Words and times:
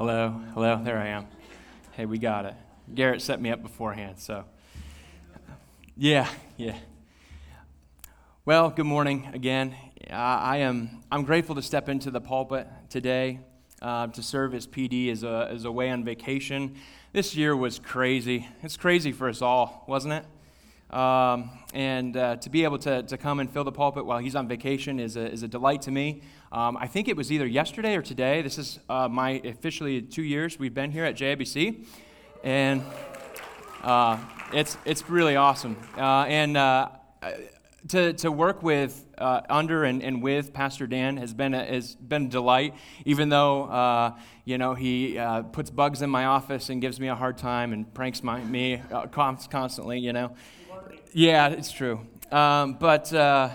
Hello, 0.00 0.30
hello, 0.54 0.80
there 0.82 0.96
I 0.96 1.08
am. 1.08 1.26
Hey, 1.92 2.06
we 2.06 2.16
got 2.16 2.46
it. 2.46 2.54
Garrett 2.94 3.20
set 3.20 3.38
me 3.38 3.50
up 3.50 3.60
beforehand, 3.60 4.18
so. 4.18 4.46
Yeah, 5.94 6.26
yeah. 6.56 6.78
Well, 8.46 8.70
good 8.70 8.86
morning 8.86 9.28
again. 9.34 9.74
I 10.10 10.56
am 10.60 11.02
I'm 11.12 11.24
grateful 11.24 11.54
to 11.54 11.60
step 11.60 11.90
into 11.90 12.10
the 12.10 12.18
pulpit 12.18 12.66
today 12.88 13.40
uh, 13.82 14.06
to 14.06 14.22
serve 14.22 14.54
as 14.54 14.66
PD 14.66 15.12
as 15.12 15.22
a, 15.22 15.48
as 15.50 15.66
a 15.66 15.70
way 15.70 15.90
on 15.90 16.02
vacation. 16.02 16.76
This 17.12 17.36
year 17.36 17.54
was 17.54 17.78
crazy. 17.78 18.48
It's 18.62 18.78
crazy 18.78 19.12
for 19.12 19.28
us 19.28 19.42
all, 19.42 19.84
wasn't 19.86 20.14
it? 20.14 20.24
Um, 20.90 21.50
and 21.72 22.16
uh, 22.16 22.36
to 22.36 22.50
be 22.50 22.64
able 22.64 22.78
to, 22.78 23.04
to 23.04 23.16
come 23.16 23.38
and 23.38 23.48
fill 23.48 23.62
the 23.62 23.72
pulpit 23.72 24.04
while 24.04 24.18
he's 24.18 24.34
on 24.34 24.48
vacation 24.48 24.98
is 24.98 25.16
a, 25.16 25.30
is 25.30 25.44
a 25.44 25.48
delight 25.48 25.82
to 25.82 25.92
me. 25.92 26.22
Um, 26.50 26.76
I 26.76 26.88
think 26.88 27.06
it 27.06 27.16
was 27.16 27.30
either 27.30 27.46
yesterday 27.46 27.94
or 27.94 28.02
today. 28.02 28.42
This 28.42 28.58
is 28.58 28.80
uh, 28.88 29.08
my 29.08 29.40
officially 29.44 30.02
two 30.02 30.22
years 30.22 30.58
we've 30.58 30.74
been 30.74 30.90
here 30.90 31.04
at 31.04 31.16
JIBC. 31.16 31.86
And 32.42 32.82
uh, 33.82 34.18
it's, 34.52 34.76
it's 34.84 35.08
really 35.08 35.36
awesome. 35.36 35.76
Uh, 35.96 36.24
and 36.24 36.56
uh, 36.56 36.88
to, 37.88 38.12
to 38.14 38.32
work 38.32 38.62
with, 38.64 39.06
uh, 39.16 39.42
under 39.48 39.84
and, 39.84 40.02
and 40.02 40.20
with 40.20 40.52
Pastor 40.52 40.88
Dan 40.88 41.18
has 41.18 41.32
been 41.32 41.54
a, 41.54 41.64
has 41.64 41.94
been 41.94 42.26
a 42.26 42.28
delight, 42.28 42.74
even 43.04 43.28
though, 43.28 44.16
you 44.44 44.58
know, 44.58 44.74
he 44.74 45.20
puts 45.52 45.70
bugs 45.70 46.02
in 46.02 46.10
my 46.10 46.24
office 46.24 46.68
and 46.68 46.80
gives 46.80 46.98
me 46.98 47.06
a 47.06 47.14
hard 47.14 47.38
time 47.38 47.72
and 47.72 47.92
pranks 47.94 48.24
my, 48.24 48.42
me 48.42 48.82
constantly, 49.12 50.00
you 50.00 50.12
know. 50.12 50.34
Yeah, 51.12 51.48
it's 51.48 51.72
true. 51.72 52.06
Um, 52.30 52.74
but 52.74 53.12
uh, 53.12 53.50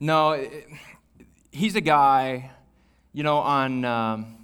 no, 0.00 0.32
it, 0.32 0.66
he's 1.52 1.76
a 1.76 1.82
guy, 1.82 2.50
you 3.12 3.22
know, 3.22 3.36
on, 3.36 3.84
um, 3.84 4.36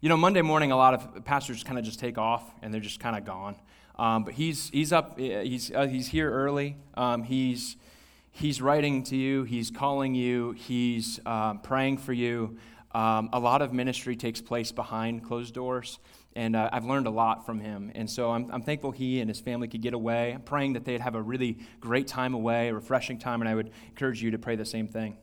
you 0.00 0.08
know, 0.08 0.16
Monday 0.16 0.42
morning, 0.42 0.72
a 0.72 0.76
lot 0.76 0.94
of 0.94 1.24
pastors 1.24 1.62
kind 1.62 1.78
of 1.78 1.84
just 1.84 2.00
take 2.00 2.18
off 2.18 2.42
and 2.60 2.74
they're 2.74 2.80
just 2.80 2.98
kind 2.98 3.16
of 3.16 3.24
gone. 3.24 3.54
Um, 4.00 4.24
but 4.24 4.34
he's, 4.34 4.68
he's 4.70 4.92
up, 4.92 5.16
he's, 5.16 5.70
uh, 5.70 5.86
he's 5.86 6.08
here 6.08 6.28
early. 6.28 6.76
Um, 6.94 7.22
he's, 7.22 7.76
he's 8.32 8.60
writing 8.60 9.04
to 9.04 9.16
you, 9.16 9.44
he's 9.44 9.70
calling 9.70 10.16
you, 10.16 10.52
he's 10.52 11.20
uh, 11.24 11.54
praying 11.54 11.98
for 11.98 12.12
you. 12.12 12.58
Um, 12.92 13.30
a 13.32 13.38
lot 13.38 13.62
of 13.62 13.72
ministry 13.72 14.16
takes 14.16 14.40
place 14.40 14.72
behind 14.72 15.22
closed 15.22 15.54
doors, 15.54 16.00
and 16.34 16.56
uh, 16.56 16.70
I've 16.72 16.84
learned 16.84 17.06
a 17.06 17.10
lot 17.10 17.46
from 17.46 17.60
him. 17.60 17.92
And 17.94 18.08
so 18.08 18.30
I'm, 18.30 18.50
I'm, 18.50 18.62
thankful 18.62 18.90
he 18.90 19.20
and 19.20 19.28
his 19.28 19.40
family 19.40 19.68
could 19.68 19.82
get 19.82 19.94
away. 19.94 20.32
I'm 20.32 20.40
praying 20.40 20.74
that 20.74 20.84
they'd 20.84 21.00
have 21.00 21.14
a 21.14 21.22
really 21.22 21.58
great 21.80 22.06
time 22.06 22.34
away, 22.34 22.68
a 22.68 22.74
refreshing 22.74 23.18
time, 23.18 23.42
and 23.42 23.48
I 23.48 23.54
would 23.54 23.70
encourage 23.88 24.22
you 24.22 24.30
to 24.30 24.38
pray 24.38 24.56
the 24.56 24.64
same 24.64 24.88
thing. 24.88 25.16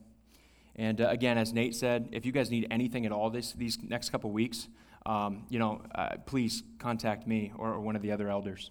And 0.75 1.01
uh, 1.01 1.09
again, 1.09 1.37
as 1.37 1.51
Nate 1.51 1.75
said, 1.75 2.09
if 2.11 2.25
you 2.25 2.31
guys 2.31 2.49
need 2.51 2.67
anything 2.71 3.05
at 3.05 3.11
all 3.11 3.29
this, 3.29 3.53
these 3.53 3.77
next 3.81 4.09
couple 4.11 4.31
weeks, 4.31 4.67
um, 5.05 5.45
you 5.49 5.59
know, 5.59 5.81
uh, 5.95 6.17
please 6.25 6.63
contact 6.77 7.27
me 7.27 7.51
or, 7.57 7.73
or, 7.73 7.79
one 7.79 7.95
of 7.95 8.01
the 8.01 8.11
other 8.11 8.29
elders. 8.29 8.69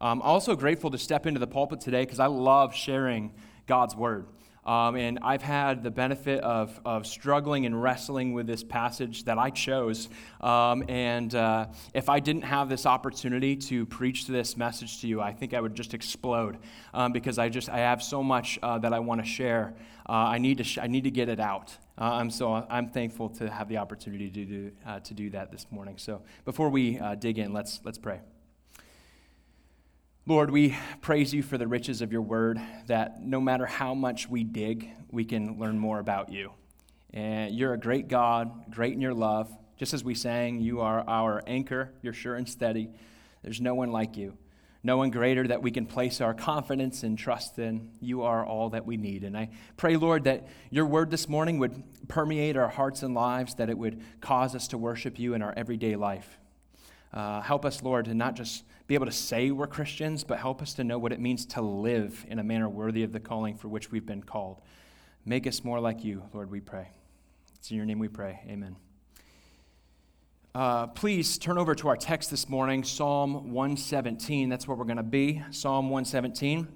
I'm 0.00 0.20
also 0.20 0.56
grateful 0.56 0.90
to 0.90 0.98
step 0.98 1.26
into 1.26 1.38
the 1.38 1.46
pulpit 1.46 1.80
today 1.80 2.04
because 2.04 2.18
I 2.18 2.26
love 2.26 2.74
sharing 2.74 3.32
God's 3.66 3.94
word. 3.94 4.26
Um, 4.64 4.94
and 4.96 5.18
I've 5.22 5.42
had 5.42 5.82
the 5.82 5.90
benefit 5.90 6.40
of, 6.40 6.80
of 6.84 7.06
struggling 7.06 7.66
and 7.66 7.82
wrestling 7.82 8.32
with 8.32 8.46
this 8.46 8.62
passage 8.62 9.24
that 9.24 9.38
I 9.38 9.50
chose. 9.50 10.08
Um, 10.40 10.84
and 10.88 11.34
uh, 11.34 11.66
if 11.94 12.08
I 12.08 12.20
didn't 12.20 12.42
have 12.42 12.68
this 12.68 12.86
opportunity 12.86 13.56
to 13.56 13.86
preach 13.86 14.26
this 14.26 14.56
message 14.56 15.00
to 15.00 15.08
you, 15.08 15.20
I 15.20 15.32
think 15.32 15.52
I 15.52 15.60
would 15.60 15.74
just 15.74 15.94
explode 15.94 16.58
um, 16.94 17.12
because 17.12 17.38
I 17.38 17.48
just 17.48 17.68
I 17.68 17.78
have 17.78 18.02
so 18.02 18.22
much 18.22 18.58
uh, 18.62 18.78
that 18.78 18.92
I 18.92 19.00
want 19.00 19.20
to 19.20 19.26
share. 19.26 19.74
Uh, 20.08 20.12
I 20.12 20.38
need 20.38 20.58
to 20.58 20.64
sh- 20.64 20.78
I 20.78 20.86
need 20.86 21.04
to 21.04 21.10
get 21.10 21.28
it 21.28 21.40
out. 21.40 21.76
Uh, 21.98 22.04
I'm 22.04 22.30
so 22.30 22.66
I'm 22.68 22.88
thankful 22.88 23.28
to 23.30 23.50
have 23.50 23.68
the 23.68 23.78
opportunity 23.78 24.30
to 24.30 24.44
do 24.44 24.70
uh, 24.86 25.00
to 25.00 25.14
do 25.14 25.30
that 25.30 25.50
this 25.50 25.66
morning. 25.70 25.98
So 25.98 26.22
before 26.44 26.70
we 26.70 26.98
uh, 26.98 27.14
dig 27.14 27.38
in, 27.38 27.52
let's 27.52 27.80
let's 27.84 27.98
pray. 27.98 28.20
Lord, 30.24 30.52
we 30.52 30.76
praise 31.00 31.34
you 31.34 31.42
for 31.42 31.58
the 31.58 31.66
riches 31.66 32.00
of 32.00 32.12
your 32.12 32.22
word, 32.22 32.60
that 32.86 33.20
no 33.20 33.40
matter 33.40 33.66
how 33.66 33.92
much 33.92 34.28
we 34.28 34.44
dig, 34.44 34.88
we 35.10 35.24
can 35.24 35.58
learn 35.58 35.76
more 35.76 35.98
about 35.98 36.30
you. 36.30 36.52
And 37.12 37.52
you're 37.52 37.74
a 37.74 37.78
great 37.78 38.06
God, 38.06 38.70
great 38.70 38.92
in 38.92 39.00
your 39.00 39.14
love. 39.14 39.52
Just 39.76 39.94
as 39.94 40.04
we 40.04 40.14
sang, 40.14 40.60
you 40.60 40.80
are 40.80 41.02
our 41.08 41.42
anchor, 41.48 41.92
you're 42.02 42.12
sure 42.12 42.36
and 42.36 42.48
steady. 42.48 42.88
There's 43.42 43.60
no 43.60 43.74
one 43.74 43.90
like 43.90 44.16
you, 44.16 44.38
no 44.84 44.96
one 44.96 45.10
greater 45.10 45.44
that 45.48 45.60
we 45.60 45.72
can 45.72 45.86
place 45.86 46.20
our 46.20 46.34
confidence 46.34 47.02
and 47.02 47.18
trust 47.18 47.58
in. 47.58 47.90
You 48.00 48.22
are 48.22 48.46
all 48.46 48.70
that 48.70 48.86
we 48.86 48.96
need. 48.96 49.24
And 49.24 49.36
I 49.36 49.48
pray, 49.76 49.96
Lord, 49.96 50.22
that 50.24 50.46
your 50.70 50.86
word 50.86 51.10
this 51.10 51.28
morning 51.28 51.58
would 51.58 51.82
permeate 52.06 52.56
our 52.56 52.68
hearts 52.68 53.02
and 53.02 53.12
lives, 53.12 53.56
that 53.56 53.68
it 53.68 53.76
would 53.76 54.00
cause 54.20 54.54
us 54.54 54.68
to 54.68 54.78
worship 54.78 55.18
you 55.18 55.34
in 55.34 55.42
our 55.42 55.52
everyday 55.56 55.96
life. 55.96 56.38
Uh, 57.12 57.42
help 57.42 57.64
us, 57.64 57.82
Lord, 57.82 58.06
to 58.06 58.14
not 58.14 58.34
just 58.34 58.64
be 58.86 58.94
able 58.94 59.06
to 59.06 59.12
say 59.12 59.50
we're 59.50 59.66
Christians, 59.66 60.24
but 60.24 60.38
help 60.38 60.62
us 60.62 60.74
to 60.74 60.84
know 60.84 60.98
what 60.98 61.12
it 61.12 61.20
means 61.20 61.44
to 61.46 61.60
live 61.60 62.24
in 62.28 62.38
a 62.38 62.42
manner 62.42 62.68
worthy 62.68 63.02
of 63.02 63.12
the 63.12 63.20
calling 63.20 63.56
for 63.56 63.68
which 63.68 63.90
we've 63.90 64.06
been 64.06 64.22
called. 64.22 64.60
Make 65.24 65.46
us 65.46 65.62
more 65.62 65.78
like 65.78 66.02
you, 66.04 66.22
Lord, 66.32 66.50
we 66.50 66.60
pray. 66.60 66.88
It's 67.56 67.70
in 67.70 67.76
your 67.76 67.86
name 67.86 67.98
we 67.98 68.08
pray. 68.08 68.40
Amen. 68.48 68.76
Uh, 70.54 70.86
please 70.88 71.38
turn 71.38 71.58
over 71.58 71.74
to 71.74 71.88
our 71.88 71.96
text 71.96 72.30
this 72.30 72.48
morning, 72.48 72.82
Psalm 72.82 73.52
117. 73.52 74.48
That's 74.48 74.66
where 74.66 74.76
we're 74.76 74.84
going 74.84 74.96
to 74.96 75.02
be, 75.02 75.42
Psalm 75.50 75.90
117. 75.90 76.68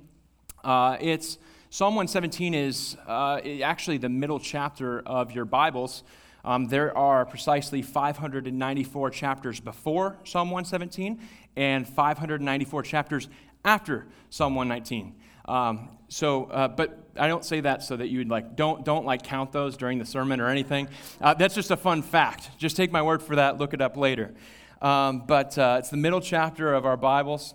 Uh, 0.64 0.96
it's 1.00 1.38
Psalm 1.70 1.94
117 1.94 2.54
is 2.54 2.96
uh, 3.06 3.40
actually 3.62 3.98
the 3.98 4.08
middle 4.08 4.38
chapter 4.38 5.00
of 5.00 5.32
your 5.32 5.44
Bibles. 5.44 6.04
Um, 6.46 6.66
there 6.66 6.96
are 6.96 7.26
precisely 7.26 7.82
594 7.82 9.10
chapters 9.10 9.58
before 9.58 10.16
Psalm 10.22 10.52
117 10.52 11.20
and 11.56 11.86
594 11.88 12.82
chapters 12.84 13.28
after 13.64 14.06
Psalm 14.30 14.54
119. 14.54 15.16
Um, 15.46 15.88
so, 16.08 16.44
uh, 16.44 16.68
but 16.68 17.10
I 17.16 17.26
don't 17.26 17.44
say 17.44 17.60
that 17.60 17.82
so 17.82 17.96
that 17.96 18.08
you 18.08 18.18
would 18.18 18.28
like 18.28 18.54
don't 18.54 18.84
don't 18.84 19.04
like 19.04 19.24
count 19.24 19.50
those 19.50 19.76
during 19.76 19.98
the 19.98 20.04
sermon 20.04 20.40
or 20.40 20.48
anything. 20.48 20.88
Uh, 21.20 21.34
that's 21.34 21.54
just 21.54 21.72
a 21.72 21.76
fun 21.76 22.02
fact. 22.02 22.50
Just 22.58 22.76
take 22.76 22.92
my 22.92 23.02
word 23.02 23.22
for 23.22 23.36
that. 23.36 23.58
Look 23.58 23.74
it 23.74 23.80
up 23.80 23.96
later. 23.96 24.32
Um, 24.80 25.24
but 25.26 25.58
uh, 25.58 25.76
it's 25.80 25.90
the 25.90 25.96
middle 25.96 26.20
chapter 26.20 26.74
of 26.74 26.86
our 26.86 26.96
Bibles, 26.96 27.54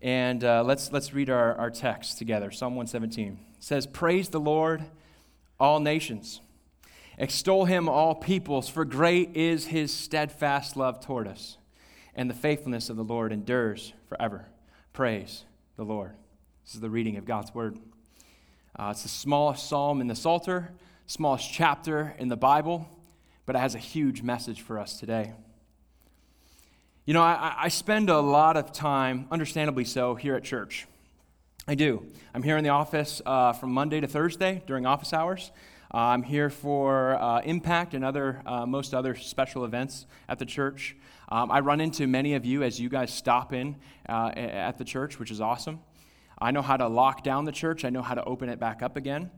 and 0.00 0.42
uh, 0.42 0.64
let's 0.64 0.90
let's 0.90 1.14
read 1.14 1.30
our, 1.30 1.54
our 1.56 1.70
text 1.70 2.18
together. 2.18 2.50
Psalm 2.50 2.74
117 2.74 3.38
it 3.56 3.62
says, 3.62 3.86
"Praise 3.86 4.30
the 4.30 4.40
Lord, 4.40 4.82
all 5.60 5.78
nations." 5.78 6.40
Extol 7.22 7.66
him, 7.66 7.88
all 7.88 8.16
peoples, 8.16 8.68
for 8.68 8.84
great 8.84 9.36
is 9.36 9.66
his 9.66 9.94
steadfast 9.94 10.76
love 10.76 10.98
toward 10.98 11.28
us, 11.28 11.56
and 12.16 12.28
the 12.28 12.34
faithfulness 12.34 12.90
of 12.90 12.96
the 12.96 13.04
Lord 13.04 13.30
endures 13.32 13.92
forever. 14.08 14.46
Praise 14.92 15.44
the 15.76 15.84
Lord. 15.84 16.14
This 16.64 16.74
is 16.74 16.80
the 16.80 16.90
reading 16.90 17.16
of 17.18 17.24
God's 17.24 17.54
word. 17.54 17.78
Uh, 18.76 18.88
it's 18.90 19.04
the 19.04 19.08
smallest 19.08 19.68
psalm 19.68 20.00
in 20.00 20.08
the 20.08 20.16
Psalter, 20.16 20.72
smallest 21.06 21.48
chapter 21.48 22.12
in 22.18 22.26
the 22.26 22.36
Bible, 22.36 22.88
but 23.46 23.54
it 23.54 23.60
has 23.60 23.76
a 23.76 23.78
huge 23.78 24.22
message 24.22 24.60
for 24.60 24.76
us 24.76 24.98
today. 24.98 25.32
You 27.04 27.14
know, 27.14 27.22
I, 27.22 27.54
I 27.56 27.68
spend 27.68 28.10
a 28.10 28.18
lot 28.18 28.56
of 28.56 28.72
time, 28.72 29.28
understandably 29.30 29.84
so, 29.84 30.16
here 30.16 30.34
at 30.34 30.42
church. 30.42 30.88
I 31.68 31.76
do. 31.76 32.04
I'm 32.34 32.42
here 32.42 32.56
in 32.56 32.64
the 32.64 32.70
office 32.70 33.22
uh, 33.24 33.52
from 33.52 33.70
Monday 33.70 34.00
to 34.00 34.08
Thursday 34.08 34.64
during 34.66 34.86
office 34.86 35.12
hours. 35.12 35.52
Uh, 35.94 35.98
I'm 35.98 36.22
here 36.22 36.48
for 36.48 37.16
uh, 37.20 37.40
Impact 37.40 37.92
and 37.92 38.02
other, 38.02 38.40
uh, 38.46 38.64
most 38.64 38.94
other 38.94 39.14
special 39.14 39.66
events 39.66 40.06
at 40.26 40.38
the 40.38 40.46
church. 40.46 40.96
Um, 41.28 41.50
I 41.50 41.60
run 41.60 41.82
into 41.82 42.06
many 42.06 42.32
of 42.32 42.46
you 42.46 42.62
as 42.62 42.80
you 42.80 42.88
guys 42.88 43.12
stop 43.12 43.52
in 43.52 43.76
uh, 44.08 44.30
at 44.34 44.78
the 44.78 44.84
church, 44.84 45.18
which 45.18 45.30
is 45.30 45.42
awesome. 45.42 45.80
I 46.38 46.50
know 46.50 46.62
how 46.62 46.78
to 46.78 46.88
lock 46.88 47.22
down 47.22 47.44
the 47.44 47.52
church, 47.52 47.84
I 47.84 47.90
know 47.90 48.00
how 48.00 48.14
to 48.14 48.24
open 48.24 48.48
it 48.48 48.58
back 48.58 48.82
up 48.82 48.96
again. 48.96 49.30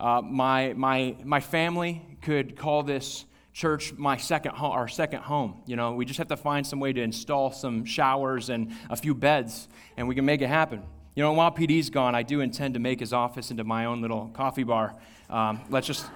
Uh, 0.00 0.20
my, 0.20 0.72
my, 0.72 1.14
my 1.22 1.38
family 1.38 2.02
could 2.22 2.56
call 2.56 2.82
this 2.82 3.24
church 3.52 3.92
my 3.92 4.16
second 4.16 4.56
home, 4.56 4.72
our 4.72 4.88
second 4.88 5.22
home. 5.22 5.62
You 5.66 5.76
know, 5.76 5.92
we 5.92 6.04
just 6.06 6.18
have 6.18 6.28
to 6.28 6.36
find 6.36 6.66
some 6.66 6.80
way 6.80 6.92
to 6.92 7.00
install 7.00 7.52
some 7.52 7.84
showers 7.84 8.50
and 8.50 8.72
a 8.88 8.96
few 8.96 9.14
beds, 9.14 9.68
and 9.96 10.08
we 10.08 10.16
can 10.16 10.24
make 10.24 10.42
it 10.42 10.48
happen. 10.48 10.82
You 11.14 11.24
know, 11.24 11.32
while 11.32 11.50
PD's 11.50 11.90
gone, 11.90 12.14
I 12.14 12.22
do 12.22 12.40
intend 12.40 12.74
to 12.74 12.80
make 12.80 13.00
his 13.00 13.12
office 13.12 13.50
into 13.50 13.64
my 13.64 13.84
own 13.84 14.00
little 14.00 14.30
coffee 14.32 14.62
bar 14.62 14.94
um, 15.30 15.60
let's 15.70 15.86
just, 15.86 16.06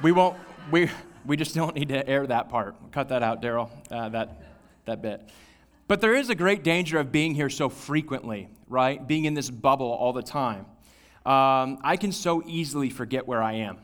we 0.00 0.12
won't, 0.12 0.36
we, 0.70 0.88
we 1.26 1.36
just 1.36 1.56
don't 1.56 1.74
need 1.74 1.88
to 1.88 2.08
air 2.08 2.24
that 2.26 2.48
part. 2.48 2.76
Cut 2.92 3.08
that 3.08 3.22
out, 3.22 3.42
Daryl, 3.42 3.68
uh, 3.90 4.08
that, 4.10 4.40
that 4.84 5.02
bit. 5.02 5.28
But 5.88 6.00
there 6.00 6.14
is 6.14 6.30
a 6.30 6.36
great 6.36 6.62
danger 6.62 7.00
of 7.00 7.10
being 7.10 7.34
here 7.34 7.50
so 7.50 7.68
frequently, 7.68 8.48
right? 8.68 9.04
Being 9.04 9.24
in 9.24 9.34
this 9.34 9.50
bubble 9.50 9.90
all 9.90 10.12
the 10.12 10.22
time. 10.22 10.66
Um, 11.26 11.78
I 11.82 11.96
can 12.00 12.12
so 12.12 12.44
easily 12.46 12.90
forget 12.90 13.26
where 13.26 13.42
I 13.42 13.54
am, 13.54 13.78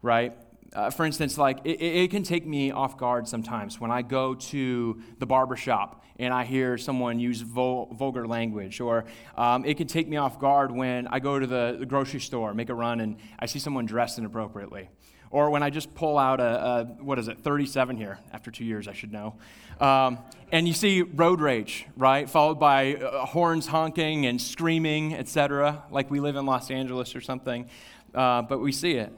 right? 0.00 0.34
Uh, 0.76 0.90
for 0.90 1.06
instance, 1.06 1.38
like 1.38 1.58
it, 1.64 1.80
it, 1.80 2.10
can 2.10 2.22
take 2.22 2.46
me 2.46 2.70
off 2.70 2.98
guard 2.98 3.26
sometimes 3.26 3.80
when 3.80 3.90
I 3.90 4.02
go 4.02 4.34
to 4.34 5.00
the 5.18 5.24
barber 5.24 5.56
shop 5.56 6.04
and 6.18 6.34
I 6.34 6.44
hear 6.44 6.76
someone 6.76 7.18
use 7.18 7.40
vul- 7.40 7.86
vulgar 7.94 8.26
language, 8.26 8.78
or 8.78 9.06
um, 9.38 9.64
it 9.64 9.78
can 9.78 9.86
take 9.86 10.06
me 10.06 10.18
off 10.18 10.38
guard 10.38 10.70
when 10.70 11.06
I 11.06 11.18
go 11.18 11.38
to 11.38 11.46
the, 11.46 11.76
the, 11.78 11.86
grocery 11.86 12.20
store, 12.20 12.52
make 12.52 12.68
a 12.68 12.74
run, 12.74 13.00
and 13.00 13.16
I 13.38 13.46
see 13.46 13.58
someone 13.58 13.86
dressed 13.86 14.18
inappropriately. 14.18 14.90
Or 15.30 15.48
when 15.48 15.62
I 15.62 15.70
just 15.70 15.94
pull 15.94 16.18
out 16.18 16.40
a, 16.40 16.44
a 16.44 16.84
what 17.02 17.18
is 17.18 17.28
it, 17.28 17.38
37 17.40 17.96
here, 17.96 18.18
after 18.30 18.50
two 18.50 18.64
years, 18.66 18.86
I 18.86 18.92
should 18.92 19.12
know. 19.12 19.34
Um, 19.80 20.18
and 20.52 20.68
you 20.68 20.74
see 20.74 21.00
road 21.00 21.40
rage, 21.40 21.86
right? 21.96 22.28
Followed 22.28 22.60
by 22.60 22.96
uh, 22.96 23.24
horns 23.24 23.66
honking 23.66 24.26
and 24.26 24.40
screaming, 24.40 25.14
etc., 25.14 25.84
like 25.90 26.10
we 26.10 26.20
live 26.20 26.36
in 26.36 26.44
Los 26.44 26.70
Angeles 26.70 27.16
or 27.16 27.22
something. 27.22 27.70
Uh, 28.14 28.42
but 28.42 28.60
we 28.60 28.72
see 28.72 28.92
it. 28.92 29.12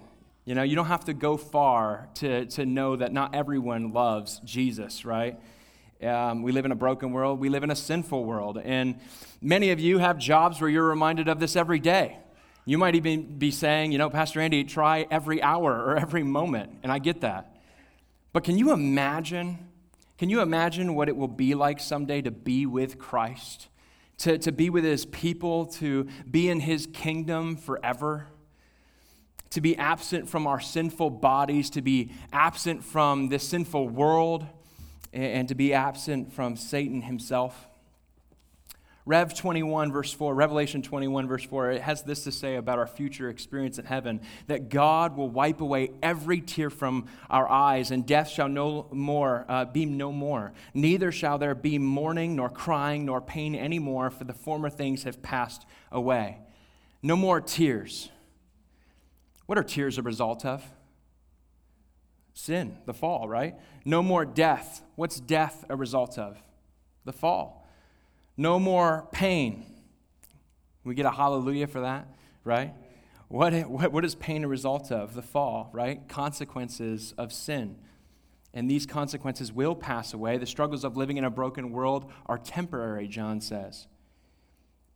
You 0.49 0.55
know, 0.55 0.63
you 0.63 0.77
don't 0.77 0.87
have 0.87 1.05
to 1.05 1.13
go 1.13 1.37
far 1.37 2.09
to, 2.15 2.47
to 2.47 2.65
know 2.65 2.97
that 2.97 3.13
not 3.13 3.35
everyone 3.35 3.93
loves 3.93 4.41
Jesus, 4.47 5.05
right? 5.05 5.39
Um, 6.03 6.43
we 6.43 6.53
live 6.53 6.65
in 6.65 6.73
a 6.73 6.75
broken 6.75 7.13
world. 7.13 7.39
We 7.39 7.51
live 7.51 7.65
in 7.65 7.71
a 7.71 7.77
sinful 7.77 8.25
world. 8.25 8.57
And 8.57 8.99
many 9.43 9.73
of 9.73 9.79
you 9.79 9.99
have 9.99 10.17
jobs 10.17 10.59
where 10.59 10.71
you're 10.71 10.89
reminded 10.89 11.29
of 11.29 11.39
this 11.39 11.55
every 11.55 11.81
day. 11.81 12.17
You 12.65 12.79
might 12.79 12.95
even 12.95 13.37
be 13.37 13.51
saying, 13.51 13.93
you 13.93 13.99
know, 13.99 14.09
Pastor 14.09 14.41
Andy, 14.41 14.65
try 14.65 15.07
every 15.11 15.43
hour 15.43 15.71
or 15.71 15.99
every 15.99 16.23
moment. 16.23 16.79
And 16.83 16.91
I 16.91 16.99
get 16.99 17.21
that. 17.21 17.55
But 18.33 18.43
can 18.43 18.57
you 18.57 18.73
imagine? 18.73 19.59
Can 20.17 20.31
you 20.31 20.41
imagine 20.41 20.95
what 20.95 21.11
it 21.11 21.17
will 21.19 21.29
be 21.29 21.55
like 21.55 21.79
someday 21.79 22.23
to 22.23 22.31
be 22.31 22.65
with 22.65 22.99
Christ? 22.99 23.69
To, 24.21 24.39
to 24.39 24.51
be 24.51 24.71
with 24.71 24.85
his 24.85 25.05
people, 25.05 25.67
to 25.67 26.09
be 26.31 26.49
in 26.49 26.61
his 26.61 26.87
kingdom 26.87 27.55
forever? 27.55 28.29
To 29.51 29.61
be 29.61 29.77
absent 29.77 30.29
from 30.29 30.47
our 30.47 30.61
sinful 30.61 31.11
bodies, 31.11 31.71
to 31.71 31.83
be 31.83 32.11
absent 32.33 32.85
from 32.85 33.29
this 33.29 33.49
sinful 33.49 33.89
world, 33.89 34.47
and 35.13 35.49
to 35.49 35.55
be 35.55 35.73
absent 35.73 36.33
from 36.33 36.57
Satan 36.57 37.03
himself. 37.03 37.69
Rev 39.09 39.33
21, 39.33 39.91
verse 39.91 40.13
4, 40.13 40.35
Revelation 40.35 40.83
21, 40.83 41.29
verse 41.29 41.45
4, 41.45 41.71
it 41.71 41.81
has 41.81 42.03
this 42.03 42.25
to 42.25 42.31
say 42.31 42.57
about 42.57 42.79
our 42.79 42.87
future 42.87 43.31
experience 43.31 43.79
in 43.79 43.87
heaven 43.87 44.21
that 44.49 44.69
God 44.69 45.17
will 45.17 45.31
wipe 45.31 45.63
away 45.63 45.93
every 46.03 46.43
tear 46.43 46.69
from 46.69 47.07
our 47.31 47.49
eyes, 47.49 47.91
and 47.91 48.05
death 48.05 48.29
shall 48.29 48.51
no 48.51 48.87
more 48.93 49.47
uh, 49.49 49.65
be 49.65 49.87
no 49.87 50.13
more. 50.13 50.53
Neither 50.75 51.11
shall 51.11 51.39
there 51.39 51.55
be 51.55 51.79
mourning, 51.79 52.37
nor 52.37 52.51
crying, 52.51 53.07
nor 53.07 53.23
pain 53.23 53.55
anymore, 53.55 54.11
for 54.11 54.25
the 54.25 54.35
former 54.35 54.69
things 54.69 55.05
have 55.05 55.23
passed 55.23 55.65
away. 55.91 56.37
No 57.03 57.17
more 57.17 57.41
tears. 57.41 58.11
What 59.49 59.57
are 59.57 59.63
tears 59.63 59.97
a 59.97 60.03
result 60.03 60.45
of? 60.45 60.63
Sin, 62.35 62.77
the 62.85 62.93
fall, 62.93 63.27
right? 63.27 63.55
No 63.83 64.03
more 64.03 64.27
death. 64.27 64.83
What's 64.95 65.19
death 65.19 65.65
a 65.71 65.75
result 65.75 66.19
of? 66.19 66.37
The 67.07 67.15
fall. 67.15 67.67
No 68.37 68.59
more 68.59 69.09
pain. 69.11 69.65
We 70.85 70.95
get 70.95 71.07
a 71.07 71.11
hallelujah 71.11 71.67
for 71.67 71.81
that, 71.81 72.09
right? 72.45 72.75
What, 73.29 73.55
what, 73.71 73.91
what 73.91 74.05
is 74.05 74.15
pain 74.15 74.45
a 74.45 74.49
result 74.49 74.93
of? 74.93 75.15
The 75.15 75.23
fall, 75.23 75.71
right? 75.73 76.07
Consequences 76.11 77.15
of 77.17 77.33
sin. 77.33 77.77
And 78.53 78.71
these 78.71 78.85
consequences 78.85 79.51
will 79.51 79.75
pass 79.75 80.13
away. 80.13 80.37
The 80.37 80.45
struggles 80.45 80.85
of 80.85 80.95
living 80.99 81.17
in 81.17 81.25
a 81.25 81.31
broken 81.31 81.73
world 81.73 82.13
are 82.27 82.37
temporary, 82.37 83.09
John 83.09 83.41
says. 83.41 83.87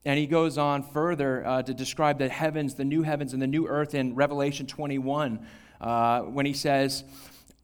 And 0.05 0.19
he 0.19 0.27
goes 0.27 0.59
on 0.59 0.83
further 0.83 1.47
uh, 1.47 1.63
to 1.63 1.73
describe 1.73 2.19
the 2.19 2.29
heavens, 2.29 2.75
the 2.75 2.85
new 2.85 3.03
heavens, 3.03 3.33
and 3.33 3.41
the 3.41 3.47
new 3.47 3.69
earth 3.69 3.95
in 3.95 4.17
Revelation 4.17 4.67
21, 4.67 5.47
uh, 5.81 6.23
when 6.23 6.45
he 6.45 6.53
says, 6.53 7.05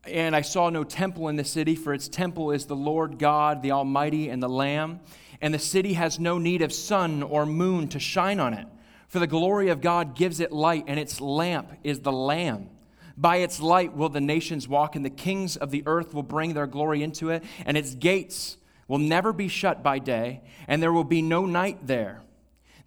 And 0.04 0.36
I 0.36 0.42
saw 0.42 0.70
no 0.70 0.84
temple 0.84 1.28
in 1.28 1.36
the 1.36 1.44
city, 1.44 1.74
for 1.74 1.92
its 1.92 2.08
temple 2.08 2.52
is 2.52 2.66
the 2.66 2.76
Lord 2.76 3.18
God, 3.18 3.62
the 3.62 3.72
Almighty, 3.72 4.28
and 4.28 4.40
the 4.40 4.48
Lamb. 4.48 5.00
And 5.40 5.52
the 5.52 5.58
city 5.58 5.94
has 5.94 6.20
no 6.20 6.38
need 6.38 6.62
of 6.62 6.72
sun 6.72 7.24
or 7.24 7.44
moon 7.44 7.88
to 7.88 7.98
shine 7.98 8.38
on 8.38 8.54
it, 8.54 8.66
for 9.08 9.18
the 9.18 9.26
glory 9.26 9.68
of 9.70 9.80
God 9.80 10.14
gives 10.14 10.38
it 10.38 10.52
light, 10.52 10.84
and 10.86 10.98
its 10.98 11.20
lamp 11.20 11.72
is 11.82 12.00
the 12.00 12.12
Lamb. 12.12 12.70
By 13.16 13.38
its 13.38 13.60
light 13.60 13.96
will 13.96 14.10
the 14.10 14.20
nations 14.20 14.68
walk, 14.68 14.94
and 14.94 15.04
the 15.04 15.10
kings 15.10 15.56
of 15.56 15.72
the 15.72 15.82
earth 15.86 16.14
will 16.14 16.22
bring 16.22 16.54
their 16.54 16.68
glory 16.68 17.02
into 17.02 17.30
it, 17.30 17.42
and 17.66 17.76
its 17.76 17.96
gates 17.96 18.58
will 18.86 18.98
never 18.98 19.32
be 19.32 19.48
shut 19.48 19.82
by 19.82 19.98
day, 19.98 20.40
and 20.68 20.80
there 20.80 20.92
will 20.92 21.02
be 21.02 21.20
no 21.20 21.44
night 21.44 21.84
there. 21.84 22.22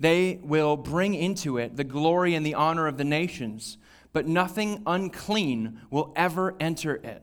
They 0.01 0.39
will 0.41 0.77
bring 0.77 1.13
into 1.13 1.59
it 1.59 1.77
the 1.77 1.83
glory 1.83 2.33
and 2.33 2.43
the 2.43 2.55
honor 2.55 2.87
of 2.87 2.97
the 2.97 3.03
nations, 3.03 3.77
but 4.13 4.27
nothing 4.27 4.81
unclean 4.87 5.79
will 5.91 6.11
ever 6.15 6.55
enter 6.59 6.95
it, 6.95 7.21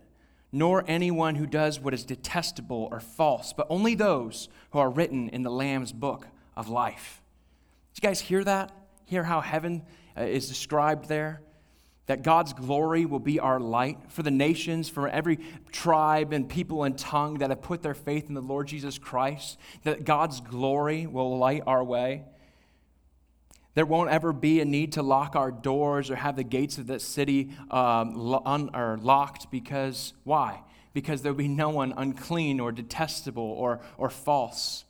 nor 0.53 0.85
anyone 0.87 1.35
who 1.35 1.45
does 1.45 1.81
what 1.81 1.93
is 1.93 2.05
detestable 2.05 2.89
or 2.93 3.01
false, 3.01 3.53
but 3.53 3.67
only 3.69 3.97
those 3.97 4.49
who 4.71 4.79
are 4.79 4.91
written 4.91 5.29
in 5.31 5.43
the 5.43 5.51
Lamb's 5.51 5.91
book 5.91 6.29
of 6.57 6.69
life. 6.69 7.21
Did 7.95 8.05
you 8.05 8.09
guys 8.11 8.21
hear 8.21 8.45
that? 8.45 8.71
Hear 9.07 9.25
how 9.25 9.41
heaven 9.41 9.83
uh, 10.17 10.23
is 10.23 10.47
described 10.47 11.09
there? 11.09 11.43
That 12.07 12.23
God's 12.23 12.53
glory 12.53 13.07
will 13.07 13.19
be 13.19 13.41
our 13.41 13.59
light 13.59 13.99
for 14.09 14.23
the 14.23 14.31
nations, 14.31 14.89
for 14.89 15.09
every 15.09 15.41
tribe 15.73 16.33
and 16.33 16.49
people 16.49 16.85
and 16.85 16.97
tongue 16.97 17.39
that 17.39 17.51
have 17.51 17.61
put 17.61 17.83
their 17.83 17.95
faith 17.95 18.29
in 18.29 18.35
the 18.35 18.41
Lord 18.41 18.69
Jesus 18.69 18.99
Christ, 18.99 19.59
that 19.83 20.05
God's 20.05 20.41
glory 20.41 21.09
will 21.09 21.39
light 21.39 21.65
our 21.67 21.83
way. 21.83 22.23
There 23.75 23.87
won't 23.87 24.11
ever 24.11 24.33
be 24.33 24.61
a 24.61 24.65
need 24.65 24.93
to 24.93 25.03
lock 25.03 25.37
our 25.37 25.51
doors 25.51 26.11
or 26.11 26.17
have 26.17 26.37
the 26.37 26.45
gates 26.45 26.79
of 26.79 26.87
the 26.87 26.99
city 26.99 27.51
um, 27.71 28.41
un- 28.45 28.71
or 28.75 28.99
locked 29.01 29.51
because, 29.51 30.15
why? 30.25 30.63
Because 30.95 31.23
there'll 31.23 31.39
be 31.39 31.49
no 31.49 31.69
one 31.71 31.95
unclean 31.97 32.61
or 32.61 32.73
detestable 32.73 33.43
or, 33.43 33.81
or 33.97 34.11
false 34.11 34.85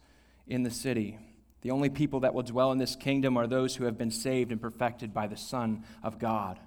in 0.47 0.63
the 0.63 0.71
city. 0.71 1.19
The 1.63 1.71
only 1.71 1.91
people 1.91 2.21
that 2.21 2.35
will 2.35 2.45
dwell 2.45 2.73
in 2.73 2.79
this 2.79 2.97
kingdom 2.97 3.37
are 3.37 3.47
those 3.47 3.77
who 3.77 3.85
have 3.85 3.99
been 3.99 4.11
saved 4.11 4.53
and 4.53 4.61
perfected 4.61 5.13
by 5.13 5.27
the 5.27 5.37
Son 5.37 5.85
of 6.03 6.19
God. 6.19 6.59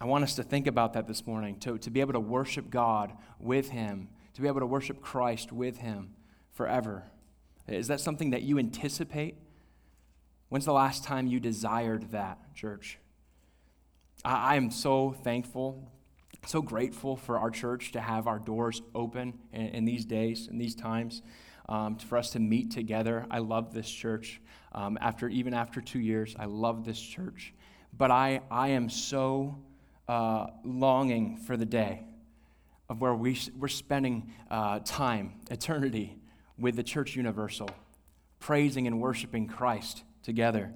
I 0.00 0.04
want 0.04 0.24
us 0.24 0.34
to 0.36 0.42
think 0.42 0.66
about 0.66 0.92
that 0.92 1.06
this 1.06 1.26
morning, 1.26 1.58
to, 1.60 1.78
to 1.78 1.90
be 1.90 2.00
able 2.00 2.12
to 2.12 2.20
worship 2.20 2.68
God 2.68 3.12
with 3.40 3.70
Him, 3.70 4.08
to 4.34 4.42
be 4.42 4.48
able 4.48 4.60
to 4.60 4.66
worship 4.66 5.00
Christ 5.00 5.50
with 5.50 5.78
Him 5.78 6.14
forever. 6.52 7.04
Is 7.66 7.88
that 7.88 8.00
something 8.00 8.30
that 8.30 8.42
you 8.42 8.58
anticipate? 8.58 9.36
When's 10.54 10.66
the 10.66 10.72
last 10.72 11.02
time 11.02 11.26
you 11.26 11.40
desired 11.40 12.12
that, 12.12 12.38
church? 12.54 13.00
I, 14.24 14.54
am 14.54 14.70
so 14.70 15.10
thankful, 15.10 15.90
so 16.46 16.62
grateful 16.62 17.16
for 17.16 17.40
our 17.40 17.50
church 17.50 17.90
to 17.90 18.00
have 18.00 18.28
our 18.28 18.38
doors 18.38 18.80
open 18.94 19.36
in, 19.52 19.66
in 19.70 19.84
these 19.84 20.04
days, 20.04 20.46
in 20.46 20.56
these 20.56 20.76
times, 20.76 21.22
um, 21.68 21.96
for 21.96 22.16
us 22.16 22.30
to 22.30 22.38
meet 22.38 22.70
together. 22.70 23.26
I 23.32 23.40
love 23.40 23.74
this 23.74 23.90
church. 23.90 24.40
Um, 24.70 24.96
after 25.00 25.28
even 25.28 25.54
after 25.54 25.80
two 25.80 25.98
years, 25.98 26.36
I 26.38 26.44
love 26.44 26.84
this 26.84 27.00
church. 27.00 27.52
But 27.92 28.12
I, 28.12 28.40
I 28.48 28.68
am 28.68 28.88
so 28.88 29.58
uh, 30.06 30.46
longing 30.62 31.36
for 31.36 31.56
the 31.56 31.66
day 31.66 32.04
of 32.88 33.00
where 33.00 33.16
we, 33.16 33.36
we're 33.58 33.66
spending 33.66 34.30
uh, 34.52 34.78
time, 34.84 35.32
eternity, 35.50 36.16
with 36.56 36.76
the 36.76 36.84
church 36.84 37.16
universal, 37.16 37.68
praising 38.38 38.86
and 38.86 39.00
worshiping 39.00 39.48
Christ 39.48 40.04
together. 40.24 40.72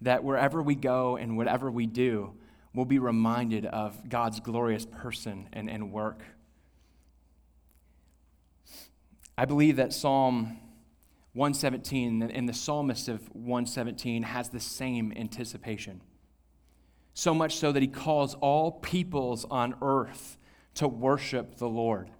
That 0.00 0.24
wherever 0.24 0.60
we 0.60 0.74
go 0.74 1.16
and 1.16 1.36
whatever 1.36 1.70
we 1.70 1.86
do, 1.86 2.32
we'll 2.74 2.86
be 2.86 2.98
reminded 2.98 3.66
of 3.66 4.08
God's 4.08 4.40
glorious 4.40 4.84
person 4.84 5.48
and, 5.52 5.70
and 5.70 5.92
work. 5.92 6.24
I 9.38 9.44
believe 9.44 9.76
that 9.76 9.92
Psalm 9.92 10.58
117 11.34 12.22
and 12.22 12.48
the 12.48 12.52
psalmist 12.52 13.08
of 13.08 13.22
117 13.34 14.24
has 14.24 14.50
the 14.50 14.60
same 14.60 15.12
anticipation. 15.16 16.00
So 17.14 17.34
much 17.34 17.56
so 17.56 17.72
that 17.72 17.80
he 17.80 17.88
calls 17.88 18.34
all 18.34 18.72
peoples 18.72 19.46
on 19.50 19.74
earth 19.80 20.36
to 20.74 20.88
worship 20.88 21.56
the 21.56 21.68
Lord. 21.68 22.10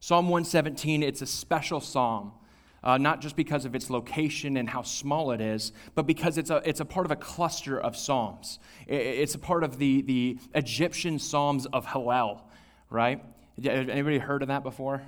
Psalm 0.00 0.28
117, 0.28 1.02
it's 1.02 1.22
a 1.22 1.26
special 1.26 1.80
psalm 1.80 2.32
uh, 2.86 2.96
not 2.96 3.20
just 3.20 3.34
because 3.34 3.64
of 3.64 3.74
its 3.74 3.90
location 3.90 4.56
and 4.56 4.70
how 4.70 4.80
small 4.80 5.32
it 5.32 5.40
is, 5.40 5.72
but 5.96 6.06
because 6.06 6.38
it's 6.38 6.50
a, 6.50 6.62
it's 6.64 6.78
a 6.78 6.84
part 6.84 7.04
of 7.04 7.10
a 7.10 7.16
cluster 7.16 7.80
of 7.80 7.96
psalms. 7.96 8.60
It's 8.86 9.34
a 9.34 9.40
part 9.40 9.64
of 9.64 9.78
the, 9.78 10.02
the 10.02 10.38
Egyptian 10.54 11.18
psalms 11.18 11.66
of 11.66 11.84
Hallel, 11.84 12.42
right? 12.88 13.24
Anybody 13.62 14.18
heard 14.18 14.42
of 14.42 14.48
that 14.48 14.62
before? 14.62 15.02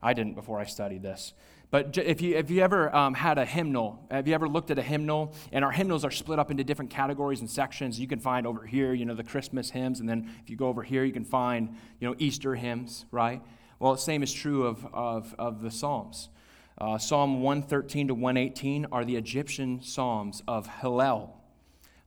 I 0.00 0.12
didn't 0.12 0.34
before 0.34 0.60
I 0.60 0.64
studied 0.64 1.02
this. 1.02 1.34
But 1.72 1.98
if 1.98 2.22
you, 2.22 2.36
if 2.36 2.50
you 2.50 2.62
ever 2.62 2.94
um, 2.94 3.14
had 3.14 3.36
a 3.36 3.44
hymnal, 3.44 4.06
have 4.12 4.28
you 4.28 4.34
ever 4.34 4.48
looked 4.48 4.70
at 4.70 4.78
a 4.78 4.82
hymnal? 4.82 5.34
And 5.50 5.64
our 5.64 5.72
hymnals 5.72 6.04
are 6.04 6.12
split 6.12 6.38
up 6.38 6.52
into 6.52 6.62
different 6.62 6.92
categories 6.92 7.40
and 7.40 7.50
sections. 7.50 7.98
You 7.98 8.06
can 8.06 8.20
find 8.20 8.46
over 8.46 8.64
here, 8.64 8.94
you 8.94 9.06
know, 9.06 9.14
the 9.16 9.24
Christmas 9.24 9.70
hymns. 9.70 9.98
And 9.98 10.08
then 10.08 10.30
if 10.44 10.50
you 10.50 10.56
go 10.56 10.68
over 10.68 10.84
here, 10.84 11.02
you 11.02 11.12
can 11.12 11.24
find, 11.24 11.74
you 11.98 12.06
know, 12.06 12.14
Easter 12.20 12.54
hymns, 12.54 13.06
right? 13.10 13.42
Well, 13.80 13.92
the 13.92 13.98
same 13.98 14.22
is 14.22 14.32
true 14.32 14.68
of, 14.68 14.86
of, 14.94 15.34
of 15.36 15.62
the 15.62 15.72
Psalms. 15.72 16.28
Uh, 16.76 16.98
Psalm 16.98 17.40
113 17.40 18.08
to 18.08 18.14
118 18.14 18.86
are 18.90 19.04
the 19.04 19.16
Egyptian 19.16 19.80
Psalms 19.80 20.42
of 20.48 20.66
Hallel. 20.66 21.30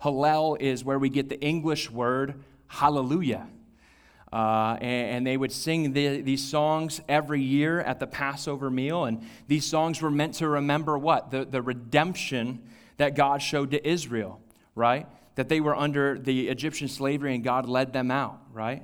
Hallel 0.02 0.60
is 0.60 0.84
where 0.84 1.00
we 1.00 1.10
get 1.10 1.30
the 1.30 1.40
English 1.40 1.90
word 1.90 2.44
Hallelujah. 2.68 3.48
Uh, 4.32 4.78
and, 4.82 5.16
and, 5.16 5.28
they 5.28 5.38
would 5.38 5.54
sing 5.54 5.94
the, 5.94 6.22
these 6.22 6.46
songs 6.46 7.00
every 7.08 7.42
year 7.42 7.80
at 7.80 7.98
the 7.98 8.08
Passover 8.08 8.70
meal. 8.70 9.06
And 9.06 9.26
these 9.48 9.66
songs 9.66 10.02
were 10.02 10.12
meant 10.12 10.34
to 10.36 10.50
remember 10.50 10.98
what? 10.98 11.32
The, 11.32 11.46
the 11.46 11.62
redemption 11.62 12.62
that 12.98 13.16
God 13.16 13.42
showed 13.42 13.72
to 13.72 13.88
Israel, 13.88 14.42
right? 14.76 15.08
That 15.36 15.48
they 15.48 15.62
were 15.62 15.76
under 15.76 16.20
the 16.20 16.50
Egyptian 16.50 16.90
slavery 16.90 17.36
and 17.36 17.44
God 17.44 17.70
led 17.70 17.94
them 17.94 18.12
out, 18.12 18.42
right? 18.52 18.84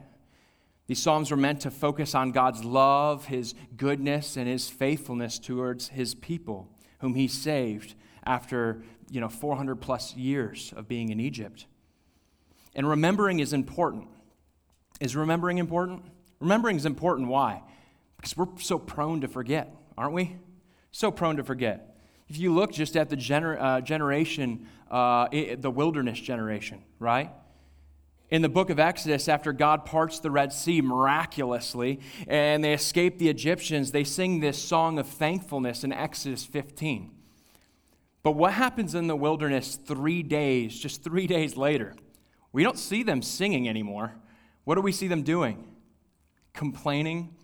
These 0.88 1.02
Psalms 1.02 1.32
were 1.32 1.38
meant 1.38 1.62
to 1.62 1.72
focus 1.72 2.14
on 2.14 2.32
God's 2.32 2.64
love, 2.64 3.26
His 3.26 3.56
goodness, 3.78 4.36
and 4.36 4.48
His 4.48 4.70
faithfulness 4.70 5.40
towards 5.40 5.90
His 5.90 6.14
people, 6.14 6.70
whom 7.00 7.16
He 7.16 7.28
saved 7.28 7.96
after 8.26 8.84
you 9.10 9.22
know 9.22 9.30
400 9.30 9.78
plus 9.78 10.16
years 10.16 10.74
of 10.76 10.88
being 10.88 11.10
in 11.10 11.20
Egypt. 11.20 11.68
And 12.76 12.88
remembering 12.88 13.40
is 13.40 13.54
important. 13.54 14.08
Is 15.00 15.16
remembering 15.16 15.58
important? 15.58 16.04
Remembering 16.40 16.76
is 16.76 16.86
important. 16.86 17.30
Why? 17.30 17.62
Because 18.18 18.36
we're 18.36 18.48
so 18.58 18.78
prone 18.78 19.22
to 19.22 19.28
forget, 19.28 19.74
aren't 19.98 20.14
we? 20.14 20.38
So 20.92 21.12
prone 21.12 21.38
to 21.38 21.44
forget. 21.44 21.98
If 22.28 22.38
you 22.38 22.54
look 22.54 22.72
just 22.72 22.96
at 22.98 23.10
the 23.10 23.18
gener- 23.18 23.62
uh, 23.62 23.82
generation, 23.82 24.68
uh, 24.90 25.28
the 25.32 25.72
wilderness 25.72 26.20
generation, 26.20 26.84
right? 27.00 27.32
In 28.34 28.42
the 28.42 28.50
book 28.50 28.72
of 28.72 28.80
Exodus, 28.80 29.30
after 29.30 29.54
God 29.54 29.86
parts 29.86 30.18
the 30.18 30.32
Red 30.32 30.52
Sea 30.52 30.82
miraculously 30.82 32.00
and 32.28 32.64
they 32.64 32.74
escape 32.74 33.20
the 33.20 33.30
Egyptians, 33.30 33.92
they 33.92 34.04
sing 34.04 34.40
this 34.40 34.58
song 34.58 34.98
of 34.98 35.06
thankfulness 35.08 35.84
in 35.84 35.94
Exodus 35.94 36.44
15. 36.44 37.12
But 38.24 38.32
what 38.32 38.54
happens 38.54 38.96
in 38.96 39.06
the 39.06 39.16
wilderness 39.16 39.76
three 39.76 40.24
days, 40.24 40.80
just 40.80 41.04
three 41.04 41.28
days 41.28 41.56
later? 41.56 41.94
We 42.52 42.64
don't 42.64 42.80
see 42.80 43.04
them 43.04 43.22
singing 43.22 43.70
anymore. 43.70 44.16
What 44.64 44.76
do 44.76 44.82
we 44.82 44.94
see 44.94 45.08
them 45.08 45.22
doing? 45.22 45.68
Complaining, 46.54 47.36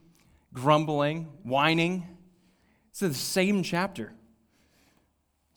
grumbling, 0.53 1.27
whining. 1.43 2.17
It's 2.89 3.01
the 3.01 3.13
same 3.13 3.61
chapter. 3.61 4.13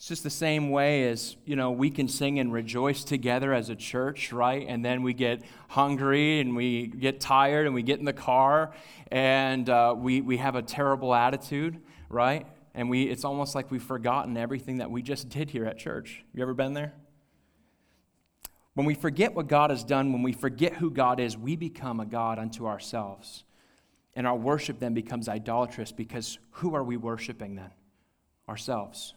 It's 0.02 0.08
just 0.08 0.24
the 0.24 0.30
same 0.30 0.70
way 0.70 1.08
as, 1.08 1.36
you 1.44 1.54
know, 1.54 1.70
we 1.70 1.88
can 1.88 2.08
sing 2.08 2.40
and 2.40 2.52
rejoice 2.52 3.04
together 3.04 3.54
as 3.54 3.68
a 3.68 3.76
church, 3.76 4.32
right? 4.32 4.66
And 4.68 4.84
then 4.84 5.04
we 5.04 5.14
get 5.14 5.44
hungry 5.68 6.40
and 6.40 6.56
we 6.56 6.88
get 6.88 7.20
tired 7.20 7.66
and 7.66 7.72
we 7.72 7.84
get 7.84 8.00
in 8.00 8.04
the 8.04 8.12
car 8.12 8.74
and 9.12 9.70
uh, 9.70 9.94
we, 9.96 10.20
we 10.20 10.38
have 10.38 10.56
a 10.56 10.62
terrible 10.62 11.14
attitude, 11.14 11.80
right? 12.08 12.48
And 12.74 12.90
we, 12.90 13.04
it's 13.04 13.24
almost 13.24 13.54
like 13.54 13.70
we've 13.70 13.80
forgotten 13.80 14.36
everything 14.36 14.78
that 14.78 14.90
we 14.90 15.02
just 15.02 15.28
did 15.28 15.50
here 15.50 15.66
at 15.66 15.78
church. 15.78 16.24
You 16.34 16.42
ever 16.42 16.54
been 16.54 16.74
there? 16.74 16.94
When 18.74 18.88
we 18.88 18.94
forget 18.94 19.36
what 19.36 19.46
God 19.46 19.70
has 19.70 19.84
done, 19.84 20.12
when 20.12 20.24
we 20.24 20.32
forget 20.32 20.72
who 20.72 20.90
God 20.90 21.20
is, 21.20 21.38
we 21.38 21.54
become 21.54 22.00
a 22.00 22.06
God 22.06 22.40
unto 22.40 22.66
ourselves. 22.66 23.44
And 24.16 24.26
our 24.26 24.34
worship 24.34 24.80
then 24.80 24.94
becomes 24.94 25.28
idolatrous 25.28 25.92
because 25.92 26.40
who 26.50 26.74
are 26.74 26.82
we 26.82 26.96
worshiping 26.96 27.54
then? 27.54 27.70
Ourselves. 28.48 29.14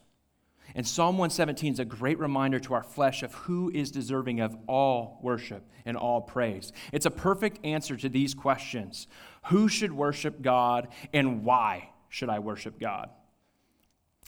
And 0.74 0.86
Psalm 0.86 1.18
117 1.18 1.74
is 1.74 1.80
a 1.80 1.86
great 1.86 2.20
reminder 2.20 2.60
to 2.60 2.74
our 2.74 2.84
flesh 2.84 3.24
of 3.24 3.34
who 3.34 3.72
is 3.74 3.92
deserving 3.92 4.40
of 4.40 4.58
all 4.68 5.20
worship 5.22 5.64
and 5.86 5.96
all 5.96 6.22
praise. 6.22 6.74
It's 6.92 7.06
a 7.06 7.12
perfect 7.12 7.64
answer 7.64 7.96
to 7.98 8.10
these 8.10 8.34
questions 8.34 9.08
Who 9.46 9.68
should 9.68 9.92
worship 9.92 10.42
God, 10.42 10.88
and 11.14 11.44
why 11.44 11.90
should 12.10 12.30
I 12.30 12.40
worship 12.40 12.80
God? 12.80 13.10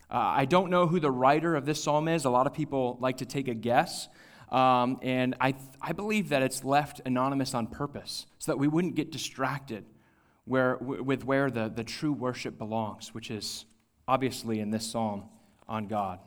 Uh, 0.09 0.17
I 0.17 0.45
don't 0.45 0.69
know 0.69 0.87
who 0.87 0.99
the 0.99 1.11
writer 1.11 1.55
of 1.55 1.65
this 1.65 1.83
psalm 1.83 2.07
is. 2.07 2.25
A 2.25 2.29
lot 2.29 2.47
of 2.47 2.53
people 2.53 2.97
like 3.01 3.17
to 3.17 3.25
take 3.25 3.47
a 3.47 3.53
guess. 3.53 4.07
Um, 4.49 4.99
and 5.01 5.35
I, 5.41 5.55
I 5.81 5.91
believe 5.91 6.29
that 6.29 6.41
it's 6.41 6.63
left 6.63 7.01
anonymous 7.05 7.53
on 7.53 7.67
purpose 7.67 8.25
so 8.39 8.53
that 8.53 8.57
we 8.57 8.67
wouldn't 8.67 8.95
get 8.95 9.11
distracted 9.11 9.83
where, 10.45 10.77
with 10.77 11.25
where 11.25 11.51
the, 11.51 11.67
the 11.67 11.83
true 11.83 12.13
worship 12.13 12.57
belongs, 12.57 13.13
which 13.13 13.29
is 13.29 13.65
obviously 14.07 14.61
in 14.61 14.71
this 14.71 14.89
psalm 14.89 15.25
on 15.67 15.87
God. 15.87 16.19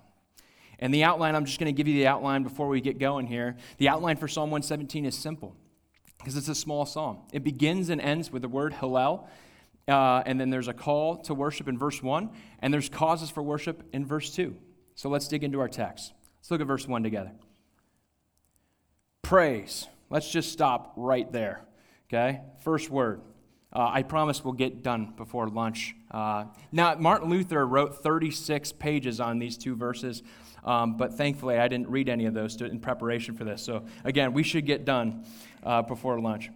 And 0.81 0.93
the 0.93 1.05
outline, 1.05 1.37
I'm 1.37 1.45
just 1.45 1.61
going 1.61 1.73
to 1.73 1.77
give 1.77 1.87
you 1.87 1.95
the 1.95 2.07
outline 2.07 2.43
before 2.43 2.67
we 2.67 2.81
get 2.81 2.99
going 2.99 3.27
here. 3.27 3.57
The 3.77 3.89
outline 3.89 4.17
for 4.17 4.27
Psalm 4.27 4.51
117 4.51 5.05
is 5.05 5.17
simple 5.17 5.55
because 6.19 6.37
it's 6.37 6.49
a 6.49 6.55
small 6.55 6.87
psalm. 6.87 7.19
It 7.33 7.45
begins 7.45 7.91
and 7.91 8.01
ends 8.01 8.31
with 8.33 8.43
the 8.43 8.49
word 8.49 8.73
Hallel, 8.73 9.29
uh, 9.87 10.23
and 10.27 10.41
then 10.41 10.51
there's 10.51 10.69
a 10.69 10.75
call 10.75 11.17
to 11.23 11.35
worship 11.35 11.69
in 11.69 11.79
verse 11.79 12.03
1, 12.03 12.31
and 12.61 12.73
there's 12.73 12.89
causes 12.89 13.31
for 13.31 13.43
worship 13.43 13.83
in 13.93 14.07
verse 14.07 14.35
2. 14.35 14.57
So 14.95 15.09
let's 15.09 15.29
dig 15.29 15.45
into 15.45 15.61
our 15.61 15.69
text. 15.69 16.13
Let's 16.41 16.51
look 16.51 16.61
at 16.61 16.67
verse 16.67 16.89
1 16.89 17.03
together. 17.03 17.33
Praise. 19.23 19.87
Let's 20.09 20.31
just 20.31 20.51
stop 20.51 20.93
right 20.97 21.31
there. 21.31 21.63
Okay? 22.09 22.41
First 22.65 22.91
word. 22.91 23.21
Uh, 23.73 23.89
I 23.93 24.03
promise 24.03 24.45
we'll 24.45 24.55
get 24.55 24.83
done 24.83 25.15
before 25.17 25.49
lunch. 25.49 25.95
Uh, 26.11 26.47
now, 26.73 26.97
Martin 26.97 27.31
Luther 27.31 27.65
wrote 27.65 28.03
36 28.03 28.73
pages 28.73 29.21
on 29.21 29.39
these 29.39 29.57
two 29.57 29.77
verses. 29.77 30.25
Um, 30.65 30.97
but 30.97 31.15
thankfully, 31.15 31.59
I 31.59 31.69
didn't 31.69 31.89
read 31.89 32.09
any 32.09 32.27
of 32.27 32.35
those 32.35 32.57
to, 32.57 32.67
in 32.67 32.81
preparation 32.81 33.37
for 33.37 33.45
this. 33.45 33.63
So, 33.63 33.85
again, 34.05 34.33
we 34.33 34.43
should 34.43 34.67
get 34.67 34.85
done 34.85 35.25
uh, 35.63 35.83
before 35.83 36.21
lunch. 36.21 36.51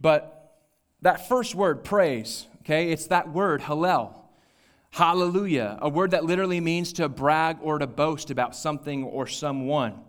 But 0.00 0.58
that 1.02 1.28
first 1.28 1.54
word, 1.54 1.84
praise, 1.84 2.46
okay, 2.62 2.90
it's 2.90 3.06
that 3.08 3.32
word, 3.32 3.62
hallel. 3.62 4.20
Hallelujah, 4.92 5.78
a 5.82 5.88
word 5.88 6.12
that 6.12 6.24
literally 6.24 6.60
means 6.60 6.92
to 6.94 7.08
brag 7.08 7.58
or 7.60 7.78
to 7.78 7.86
boast 7.86 8.30
about 8.30 8.54
something 8.54 9.02
or 9.04 9.26
someone. 9.26 10.00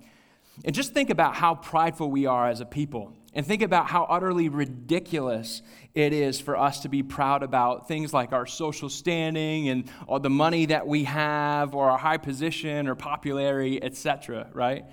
And 0.64 0.76
just 0.76 0.94
think 0.94 1.10
about 1.10 1.36
how 1.36 1.56
prideful 1.56 2.10
we 2.10 2.28
are 2.28 2.48
as 2.48 2.62
a 2.62 2.66
people. 2.66 3.12
And 3.36 3.46
think 3.46 3.62
about 3.62 3.88
how 3.88 4.06
utterly 4.06 4.48
ridiculous 4.48 5.62
it 5.94 6.14
is 6.14 6.40
for 6.40 6.58
us 6.58 6.80
to 6.80 6.90
be 6.90 7.04
proud 7.04 7.44
about 7.44 7.88
things 7.88 8.14
like 8.14 8.32
our 8.32 8.46
social 8.46 8.90
standing 8.90 9.68
and 9.68 9.92
all 10.08 10.22
the 10.22 10.30
money 10.30 10.68
that 10.68 10.88
we 10.88 11.04
have 11.04 11.76
or 11.76 11.92
our 11.92 11.98
high 11.98 12.18
position 12.18 12.88
or 12.88 12.96
popularity, 12.96 13.84
etc., 13.84 14.50
right? 14.54 14.86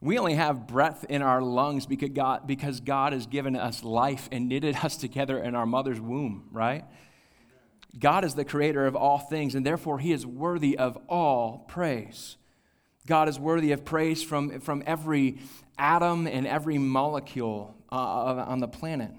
We 0.00 0.18
only 0.18 0.34
have 0.34 0.66
breath 0.66 1.06
in 1.08 1.22
our 1.22 1.40
lungs 1.40 1.86
because 1.86 2.10
God, 2.10 2.48
because 2.48 2.80
God 2.80 3.12
has 3.12 3.26
given 3.26 3.54
us 3.54 3.84
life 3.84 4.28
and 4.32 4.48
knitted 4.48 4.76
us 4.82 4.96
together 4.96 5.38
in 5.38 5.54
our 5.54 5.66
mother's 5.66 6.00
womb, 6.00 6.48
right? 6.50 6.84
God 7.96 8.24
is 8.24 8.34
the 8.34 8.44
creator 8.44 8.86
of 8.86 8.96
all 8.96 9.18
things, 9.18 9.54
and 9.54 9.64
therefore 9.64 10.00
he 10.00 10.12
is 10.12 10.26
worthy 10.26 10.76
of 10.76 10.98
all 11.08 11.64
praise. 11.68 12.36
God 13.08 13.30
is 13.30 13.40
worthy 13.40 13.72
of 13.72 13.86
praise 13.86 14.22
from, 14.22 14.60
from 14.60 14.82
every 14.86 15.38
atom 15.78 16.26
and 16.26 16.46
every 16.46 16.76
molecule 16.76 17.74
uh, 17.90 17.94
on 17.96 18.60
the 18.60 18.68
planet. 18.68 19.10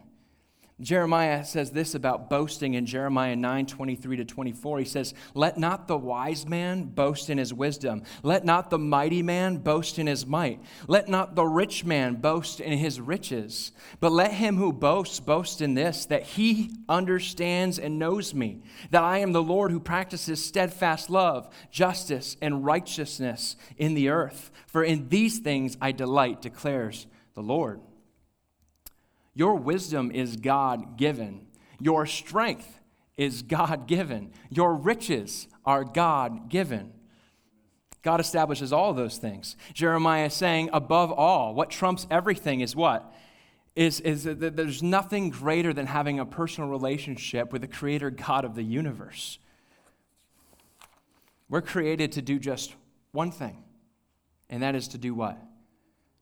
Jeremiah 0.81 1.43
says 1.43 1.71
this 1.71 1.93
about 1.93 2.29
boasting 2.29 2.75
in 2.75 2.86
Jeremiah 2.86 3.36
9 3.36 3.65
23 3.65 4.17
to 4.17 4.25
24. 4.25 4.79
He 4.79 4.86
says, 4.86 5.13
Let 5.33 5.57
not 5.57 5.89
the 5.89 5.98
wise 5.98 6.48
man 6.48 6.83
boast 6.83 7.29
in 7.29 7.38
his 7.38 7.53
wisdom. 7.53 8.03
Let 8.24 8.45
not 8.45 8.69
the 8.69 8.79
mighty 8.79 9.21
man 9.21 9.57
boast 9.57 10.00
in 10.00 10.07
his 10.07 10.25
might. 10.25 10.62
Let 10.88 11.09
not 11.09 11.36
the 11.36 11.45
rich 11.45 11.83
man 11.83 12.15
boast 12.15 12.62
in 12.62 12.77
his 12.77 13.01
riches. 13.01 13.74
But 14.00 14.13
let 14.13 14.31
him 14.31 14.55
who 14.55 14.71
boasts 14.71 15.19
boast 15.19 15.59
in 15.59 15.74
this, 15.74 16.05
that 16.05 16.24
he 16.24 16.71
understands 16.88 17.77
and 17.77 18.00
knows 18.00 18.33
me, 18.33 18.62
that 18.91 19.03
I 19.03 19.17
am 19.17 19.33
the 19.33 19.43
Lord 19.43 19.71
who 19.71 19.81
practices 19.81 20.43
steadfast 20.43 21.09
love, 21.09 21.53
justice, 21.69 22.38
and 22.41 22.63
righteousness 22.63 23.57
in 23.77 23.95
the 23.95 24.09
earth. 24.09 24.50
For 24.67 24.83
in 24.83 25.09
these 25.09 25.39
things 25.39 25.77
I 25.81 25.91
delight, 25.91 26.41
declares 26.41 27.05
the 27.33 27.43
Lord. 27.43 27.81
Your 29.33 29.55
wisdom 29.55 30.12
is 30.12 30.36
God 30.36 30.98
given. 30.98 31.48
Your 31.79 32.05
strength 32.05 32.79
is 33.17 33.41
God 33.41 33.88
given. 33.88 34.31
Your 34.50 34.74
riches 34.75 35.48
are 35.65 35.83
God 35.83 36.50
given. 36.50 36.93
God 38.01 38.19
establishes 38.19 38.71
all 38.71 38.93
those 38.93 39.17
things. 39.17 39.55
Jeremiah 39.74 40.27
is 40.27 40.33
saying, 40.33 40.69
above 40.71 41.12
all, 41.12 41.53
what 41.53 41.69
trumps 41.69 42.07
everything 42.09 42.62
is 42.62 42.75
what? 42.75 43.13
Is, 43.75 44.00
is 44.00 44.24
that 44.24 44.55
there's 44.55 44.81
nothing 44.81 45.29
greater 45.29 45.74
than 45.74 45.86
having 45.86 46.19
a 46.19 46.25
personal 46.25 46.69
relationship 46.69 47.51
with 47.51 47.62
the 47.62 47.67
creator 47.67 48.09
God 48.09 48.45
of 48.45 48.55
the 48.55 48.63
universe. 48.63 49.38
We're 51.50 51.62
created 51.62 52.13
to 52.13 52.21
do 52.21 52.39
just 52.39 52.74
one 53.12 53.31
thing, 53.31 53.63
and 54.50 54.63
that 54.63 54.75
is 54.75 54.88
to 54.89 54.98
do 54.98 55.13
what? 55.13 55.38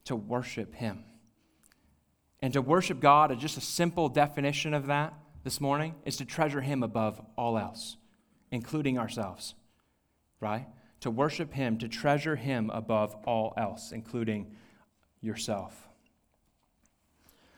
To 0.05 0.15
worship 0.15 0.73
Him. 0.73 1.03
And 2.41 2.53
to 2.53 2.61
worship 2.61 2.99
God, 2.99 3.31
is 3.31 3.39
just 3.39 3.57
a 3.57 3.61
simple 3.61 4.09
definition 4.09 4.73
of 4.73 4.87
that 4.87 5.13
this 5.43 5.59
morning, 5.59 5.95
is 6.05 6.17
to 6.17 6.25
treasure 6.25 6.61
Him 6.61 6.83
above 6.83 7.19
all 7.35 7.57
else, 7.57 7.97
including 8.51 8.99
ourselves, 8.99 9.55
right? 10.39 10.67
To 11.01 11.11
worship 11.11 11.53
Him, 11.53 11.77
to 11.79 11.87
treasure 11.87 12.35
Him 12.35 12.69
above 12.71 13.15
all 13.25 13.53
else, 13.57 13.91
including 13.91 14.55
yourself. 15.21 15.87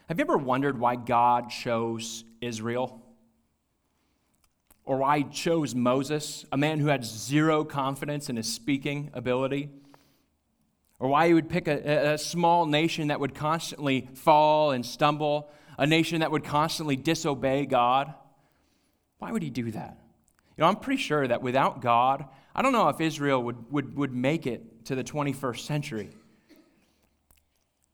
Have 0.08 0.18
you 0.18 0.26
ever 0.26 0.38
wondered 0.38 0.80
why 0.80 0.96
God 0.96 1.50
chose 1.50 2.24
Israel? 2.42 3.02
Or 4.86 4.98
why 4.98 5.20
he 5.20 5.24
chose 5.26 5.76
Moses, 5.76 6.46
a 6.52 6.58
man 6.58 6.80
who 6.80 6.88
had 6.88 7.06
zero 7.06 7.64
confidence 7.64 8.28
in 8.28 8.36
his 8.36 8.52
speaking 8.52 9.12
ability? 9.14 9.70
Or 11.00 11.08
why 11.08 11.28
he 11.28 11.34
would 11.34 11.50
pick 11.50 11.68
a, 11.68 12.14
a, 12.14 12.18
small 12.18 12.66
nation 12.66 13.08
that 13.08 13.20
would 13.20 13.34
constantly 13.34 14.10
fall 14.14 14.72
and 14.72 14.86
stumble, 14.86 15.50
a 15.78 15.88
nation 15.88 16.20
that 16.20 16.32
would 16.32 16.44
constantly 16.44 16.98
disobey 16.98 17.66
God. 17.66 18.14
Why 19.18 19.32
would 19.32 19.42
he 19.42 19.50
do 19.50 19.72
that? 19.72 19.98
You 20.58 20.62
know, 20.64 20.68
I'm 20.68 20.76
pretty 20.76 21.02
sure 21.02 21.26
that 21.26 21.42
without 21.42 21.82
God, 21.82 22.26
I 22.54 22.62
don't 22.62 22.74
know 22.74 22.90
if 22.90 23.00
Israel 23.00 23.42
would, 23.44 23.72
would, 23.72 23.96
would 23.96 24.14
make 24.14 24.46
it 24.46 24.86
to 24.86 24.96
the 24.96 25.04
21st 25.04 25.60
century. 25.60 26.10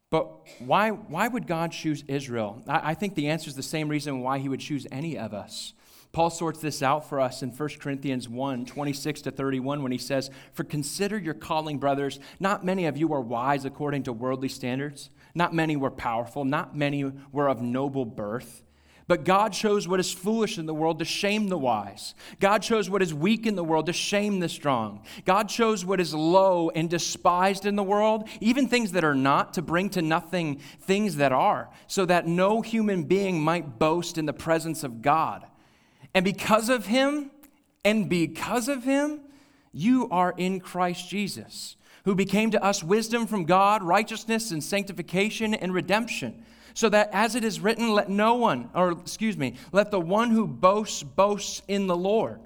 But 0.09 0.31
why, 0.59 0.89
why 0.89 1.27
would 1.27 1.45
God 1.45 1.71
choose 1.71 2.03
Israel? 2.07 2.63
I, 2.67 2.91
I 2.91 2.93
think 2.95 3.15
the 3.15 3.27
answer 3.27 3.49
is 3.49 3.55
the 3.55 3.63
same 3.63 3.89
reason 3.89 4.21
why 4.21 4.39
he 4.39 4.49
would 4.49 4.59
choose 4.59 4.87
any 4.91 5.17
of 5.17 5.33
us. 5.33 5.73
Paul 6.15 6.29
sorts 6.29 6.61
this 6.61 6.81
out 6.81 7.09
for 7.09 7.19
us 7.19 7.43
in 7.43 7.49
1 7.49 7.69
Corinthians 7.77 8.29
1 8.29 8.65
26 8.65 9.21
to 9.23 9.31
31 9.31 9.83
when 9.83 9.91
he 9.91 9.97
says, 9.97 10.29
For 10.53 10.63
consider 10.63 11.17
your 11.17 11.33
calling, 11.33 11.77
brothers. 11.77 12.21
Not 12.39 12.63
many 12.63 12.85
of 12.85 12.95
you 12.95 13.11
are 13.11 13.19
wise 13.19 13.65
according 13.65 14.03
to 14.03 14.13
worldly 14.13 14.47
standards. 14.47 15.09
Not 15.33 15.53
many 15.53 15.75
were 15.75 15.91
powerful. 15.91 16.45
Not 16.45 16.73
many 16.73 17.03
were 17.33 17.49
of 17.49 17.61
noble 17.61 18.05
birth. 18.05 18.63
But 19.09 19.25
God 19.25 19.51
chose 19.51 19.89
what 19.89 19.99
is 19.99 20.13
foolish 20.13 20.57
in 20.57 20.67
the 20.67 20.73
world 20.73 20.99
to 20.99 21.05
shame 21.05 21.49
the 21.49 21.57
wise. 21.57 22.15
God 22.39 22.59
chose 22.61 22.89
what 22.89 23.01
is 23.01 23.13
weak 23.13 23.45
in 23.45 23.57
the 23.57 23.63
world 23.65 23.87
to 23.87 23.93
shame 23.93 24.39
the 24.39 24.47
strong. 24.47 25.03
God 25.25 25.49
chose 25.49 25.83
what 25.83 25.99
is 25.99 26.13
low 26.13 26.69
and 26.69 26.89
despised 26.89 27.65
in 27.65 27.75
the 27.75 27.83
world, 27.83 28.29
even 28.39 28.69
things 28.69 28.93
that 28.93 29.03
are 29.03 29.15
not, 29.15 29.53
to 29.55 29.61
bring 29.61 29.89
to 29.89 30.01
nothing 30.01 30.61
things 30.79 31.17
that 31.17 31.33
are, 31.33 31.69
so 31.87 32.05
that 32.05 32.25
no 32.25 32.61
human 32.61 33.03
being 33.03 33.41
might 33.41 33.77
boast 33.77 34.17
in 34.17 34.25
the 34.25 34.31
presence 34.31 34.81
of 34.85 35.01
God. 35.01 35.45
And 36.15 36.23
because 36.23 36.69
of 36.69 36.85
him, 36.85 37.29
and 37.83 38.09
because 38.09 38.69
of 38.69 38.85
him, 38.85 39.19
you 39.73 40.07
are 40.09 40.33
in 40.37 40.61
Christ 40.61 41.09
Jesus, 41.09 41.75
who 42.05 42.15
became 42.15 42.51
to 42.51 42.63
us 42.63 42.81
wisdom 42.81 43.27
from 43.27 43.43
God, 43.43 43.83
righteousness 43.83 44.49
and 44.49 44.63
sanctification 44.63 45.53
and 45.53 45.73
redemption. 45.73 46.45
So 46.73 46.87
that 46.89 47.09
as 47.11 47.35
it 47.35 47.43
is 47.43 47.59
written, 47.59 47.93
let 47.93 48.09
no 48.09 48.35
one, 48.35 48.69
or 48.73 48.93
excuse 48.93 49.37
me, 49.37 49.55
let 49.73 49.91
the 49.91 49.99
one 49.99 50.31
who 50.31 50.47
boasts 50.47 51.03
boasts 51.03 51.61
in 51.67 51.87
the 51.87 51.97
Lord. 51.97 52.39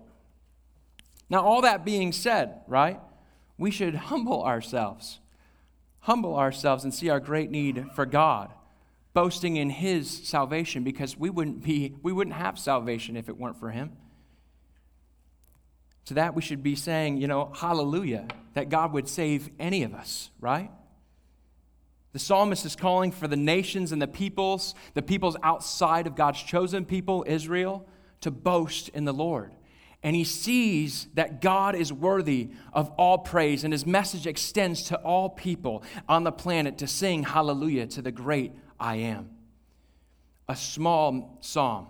Now, 1.29 1.41
all 1.41 1.61
that 1.61 1.85
being 1.85 2.11
said, 2.11 2.61
right, 2.67 2.99
we 3.57 3.69
should 3.69 3.93
humble 3.93 4.43
ourselves. 4.43 5.19
Humble 6.01 6.35
ourselves 6.35 6.83
and 6.83 6.93
see 6.93 7.09
our 7.09 7.19
great 7.19 7.51
need 7.51 7.85
for 7.93 8.07
God 8.07 8.49
boasting 9.13 9.55
in 9.57 9.69
his 9.69 10.09
salvation 10.27 10.83
because 10.83 11.17
we 11.17 11.29
wouldn't 11.29 11.63
be 11.63 11.95
we 12.01 12.11
wouldn't 12.11 12.35
have 12.35 12.59
salvation 12.59 13.15
if 13.15 13.29
it 13.29 13.37
weren't 13.37 13.59
for 13.59 13.69
him. 13.69 13.91
To 16.05 16.13
that 16.15 16.35
we 16.35 16.41
should 16.41 16.63
be 16.63 16.75
saying 16.75 17.17
you 17.17 17.27
know 17.27 17.51
hallelujah 17.55 18.27
that 18.53 18.69
god 18.69 18.93
would 18.93 19.07
save 19.07 19.49
any 19.59 19.83
of 19.83 19.93
us 19.93 20.29
right? 20.39 20.71
The 22.11 22.19
psalmist 22.19 22.65
is 22.65 22.75
calling 22.75 23.11
for 23.11 23.27
the 23.27 23.37
nations 23.37 23.91
and 23.91 24.01
the 24.01 24.07
peoples 24.07 24.75
the 24.93 25.01
peoples 25.01 25.37
outside 25.43 26.07
of 26.07 26.15
god's 26.15 26.41
chosen 26.41 26.85
people 26.85 27.25
israel 27.27 27.87
to 28.21 28.31
boast 28.31 28.89
in 28.89 29.05
the 29.05 29.13
lord. 29.13 29.51
And 30.01 30.15
he 30.15 30.23
sees 30.23 31.07
that 31.15 31.41
God 31.41 31.75
is 31.75 31.91
worthy 31.91 32.51
of 32.71 32.89
all 32.91 33.17
praise, 33.17 33.65
and 33.65 33.73
his 33.73 33.85
message 33.85 34.27
extends 34.27 34.83
to 34.83 34.97
all 34.99 35.29
people 35.29 35.83
on 36.07 36.23
the 36.23 36.31
planet 36.31 36.77
to 36.77 36.87
sing 36.87 37.23
hallelujah 37.23 37.85
to 37.87 38.01
the 38.01 38.11
great 38.11 38.53
I 38.79 38.95
am. 38.97 39.29
A 40.47 40.55
small 40.55 41.37
psalm. 41.41 41.87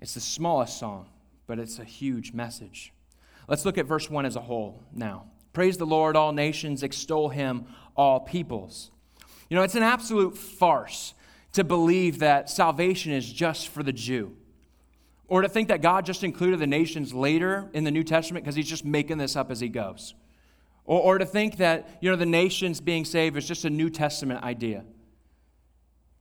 It's 0.00 0.14
the 0.14 0.20
smallest 0.20 0.78
psalm, 0.78 1.06
but 1.46 1.58
it's 1.58 1.78
a 1.78 1.84
huge 1.84 2.32
message. 2.32 2.92
Let's 3.48 3.64
look 3.64 3.78
at 3.78 3.86
verse 3.86 4.08
1 4.10 4.26
as 4.26 4.36
a 4.36 4.40
whole 4.40 4.82
now. 4.92 5.24
Praise 5.52 5.78
the 5.78 5.86
Lord, 5.86 6.14
all 6.14 6.32
nations, 6.32 6.82
extol 6.82 7.30
him, 7.30 7.66
all 7.96 8.20
peoples. 8.20 8.90
You 9.48 9.56
know, 9.56 9.62
it's 9.62 9.74
an 9.74 9.82
absolute 9.82 10.36
farce 10.36 11.14
to 11.54 11.64
believe 11.64 12.18
that 12.18 12.50
salvation 12.50 13.12
is 13.12 13.32
just 13.32 13.68
for 13.68 13.82
the 13.82 13.92
Jew. 13.92 14.36
Or 15.26 15.42
to 15.42 15.48
think 15.48 15.68
that 15.68 15.82
God 15.82 16.06
just 16.06 16.22
included 16.22 16.58
the 16.58 16.66
nations 16.66 17.12
later 17.12 17.68
in 17.72 17.84
the 17.84 17.90
New 17.90 18.04
Testament 18.04 18.44
because 18.44 18.54
he's 18.54 18.68
just 18.68 18.84
making 18.84 19.18
this 19.18 19.36
up 19.36 19.50
as 19.50 19.60
he 19.60 19.68
goes. 19.68 20.14
Or, 20.84 21.00
or 21.00 21.18
to 21.18 21.26
think 21.26 21.56
that, 21.56 21.98
you 22.00 22.10
know, 22.10 22.16
the 22.16 22.26
nations 22.26 22.80
being 22.80 23.04
saved 23.04 23.36
is 23.36 23.46
just 23.46 23.64
a 23.64 23.70
New 23.70 23.90
Testament 23.90 24.42
idea. 24.42 24.84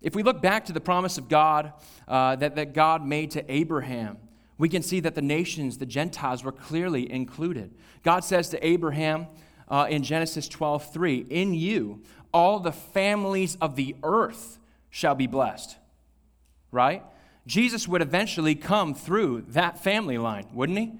If 0.01 0.15
we 0.15 0.23
look 0.23 0.41
back 0.41 0.65
to 0.65 0.73
the 0.73 0.81
promise 0.81 1.17
of 1.17 1.27
God 1.27 1.73
uh, 2.07 2.35
that, 2.37 2.55
that 2.55 2.73
God 2.73 3.05
made 3.05 3.31
to 3.31 3.51
Abraham, 3.51 4.17
we 4.57 4.69
can 4.69 4.81
see 4.81 4.99
that 5.01 5.15
the 5.15 5.21
nations, 5.21 5.77
the 5.77 5.85
Gentiles, 5.85 6.43
were 6.43 6.51
clearly 6.51 7.11
included. 7.11 7.73
God 8.03 8.23
says 8.23 8.49
to 8.49 8.65
Abraham 8.65 9.27
uh, 9.67 9.87
in 9.89 10.03
Genesis 10.03 10.47
12 10.47 10.91
3, 10.91 11.25
In 11.29 11.53
you, 11.53 12.01
all 12.33 12.59
the 12.59 12.71
families 12.71 13.57
of 13.61 13.75
the 13.75 13.95
earth 14.03 14.59
shall 14.89 15.15
be 15.15 15.27
blessed. 15.27 15.77
Right? 16.71 17.03
Jesus 17.45 17.87
would 17.87 18.01
eventually 18.01 18.55
come 18.55 18.93
through 18.93 19.45
that 19.49 19.81
family 19.83 20.17
line, 20.17 20.47
wouldn't 20.53 20.77
he? 20.77 20.93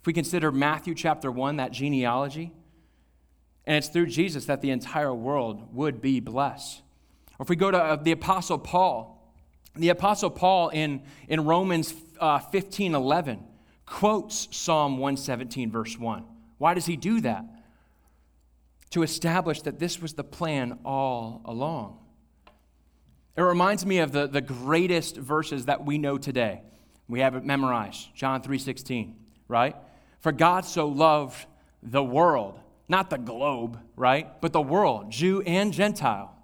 If 0.00 0.06
we 0.06 0.12
consider 0.12 0.50
Matthew 0.50 0.94
chapter 0.94 1.30
1, 1.30 1.56
that 1.56 1.72
genealogy, 1.72 2.52
and 3.66 3.76
it's 3.76 3.88
through 3.88 4.06
Jesus 4.06 4.46
that 4.46 4.60
the 4.60 4.70
entire 4.70 5.14
world 5.14 5.74
would 5.74 6.00
be 6.00 6.20
blessed. 6.20 6.82
Or 7.38 7.44
if 7.44 7.48
we 7.48 7.56
go 7.56 7.70
to 7.70 7.78
uh, 7.78 7.96
the 7.96 8.12
Apostle 8.12 8.58
Paul, 8.58 9.34
the 9.74 9.90
Apostle 9.90 10.30
Paul 10.30 10.70
in, 10.70 11.02
in 11.28 11.44
Romans 11.44 11.94
uh, 12.20 12.38
15 12.38 12.94
11 12.94 13.44
quotes 13.84 14.48
Psalm 14.56 14.98
117, 14.98 15.70
verse 15.70 15.98
1. 15.98 16.24
Why 16.58 16.74
does 16.74 16.86
he 16.86 16.96
do 16.96 17.20
that? 17.20 17.44
To 18.90 19.02
establish 19.02 19.62
that 19.62 19.78
this 19.78 20.00
was 20.00 20.14
the 20.14 20.24
plan 20.24 20.78
all 20.84 21.42
along. 21.44 21.98
It 23.36 23.42
reminds 23.42 23.84
me 23.84 23.98
of 23.98 24.12
the, 24.12 24.26
the 24.26 24.40
greatest 24.40 25.16
verses 25.16 25.66
that 25.66 25.84
we 25.84 25.98
know 25.98 26.16
today. 26.16 26.62
We 27.08 27.20
have 27.20 27.36
it 27.36 27.44
memorized, 27.44 28.14
John 28.14 28.42
3:16, 28.42 29.14
right? 29.46 29.76
For 30.20 30.32
God 30.32 30.64
so 30.64 30.88
loved 30.88 31.46
the 31.82 32.02
world, 32.02 32.58
not 32.88 33.10
the 33.10 33.18
globe, 33.18 33.78
right? 33.94 34.40
But 34.40 34.52
the 34.52 34.62
world, 34.62 35.10
Jew 35.10 35.42
and 35.42 35.72
Gentile. 35.72 36.35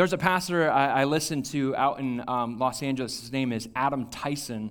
There's 0.00 0.14
a 0.14 0.16
pastor 0.16 0.70
I, 0.70 1.02
I 1.02 1.04
listened 1.04 1.44
to 1.50 1.76
out 1.76 2.00
in 2.00 2.26
um, 2.26 2.56
Los 2.56 2.82
Angeles. 2.82 3.20
His 3.20 3.32
name 3.32 3.52
is 3.52 3.68
Adam 3.76 4.08
Tyson, 4.08 4.70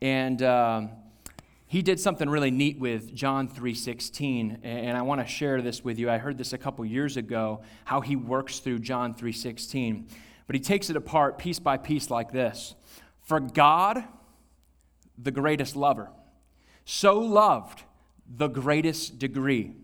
and 0.00 0.40
um, 0.44 0.90
he 1.66 1.82
did 1.82 1.98
something 1.98 2.30
really 2.30 2.52
neat 2.52 2.78
with 2.78 3.12
John 3.12 3.48
3:16, 3.48 4.60
and 4.62 4.96
I 4.96 5.02
want 5.02 5.22
to 5.22 5.26
share 5.26 5.60
this 5.60 5.82
with 5.82 5.98
you. 5.98 6.08
I 6.08 6.18
heard 6.18 6.38
this 6.38 6.52
a 6.52 6.56
couple 6.56 6.84
years 6.84 7.16
ago, 7.16 7.62
how 7.84 8.00
he 8.00 8.14
works 8.14 8.60
through 8.60 8.78
John 8.78 9.12
3:16, 9.12 10.08
but 10.46 10.54
he 10.54 10.60
takes 10.60 10.88
it 10.88 10.94
apart 10.94 11.36
piece 11.36 11.58
by 11.58 11.76
piece 11.76 12.08
like 12.08 12.30
this: 12.30 12.76
For 13.22 13.40
God, 13.40 14.04
the 15.18 15.32
greatest 15.32 15.74
lover, 15.74 16.12
so 16.84 17.18
loved 17.18 17.82
the 18.24 18.46
greatest 18.46 19.18
degree, 19.18 19.74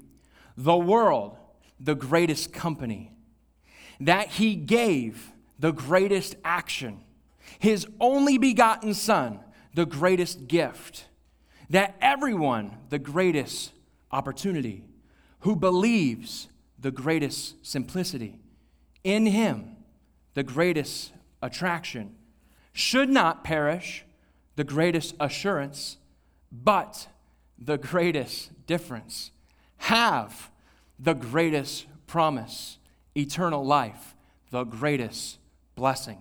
the 0.57 0.79
world, 0.79 1.39
the 1.81 1.97
greatest 1.97 2.53
company 2.53 3.16
that 4.01 4.29
he 4.29 4.55
gave 4.55 5.33
the 5.59 5.73
greatest 5.73 6.37
action, 6.45 7.01
his 7.59 7.87
only 8.01 8.39
begotten 8.39 8.95
Son, 8.95 9.41
the 9.75 9.87
greatest 9.87 10.49
gift, 10.49 11.07
that 11.71 11.97
everyone, 12.01 12.77
the 12.91 12.99
greatest 12.99 13.73
opportunity, 14.11 14.85
who 15.41 15.57
believes, 15.57 16.49
the 16.79 16.91
greatest 16.91 17.67
simplicity, 17.67 18.39
in 19.05 19.27
him, 19.27 19.77
the 20.35 20.43
greatest 20.43 21.13
attraction, 21.43 22.15
should 22.73 23.09
not 23.09 23.45
perish, 23.45 24.05
the 24.57 24.65
greatest 24.65 25.15
assurance, 25.19 25.97
but 26.53 27.09
the 27.59 27.79
greatest 27.79 28.67
difference, 28.67 29.31
have 29.79 30.51
the 30.99 31.15
greatest 31.15 31.87
promise 32.07 32.79
eternal 33.17 33.65
life, 33.65 34.15
the 34.51 34.65
greatest 34.65 35.39
blessing. 35.75 36.19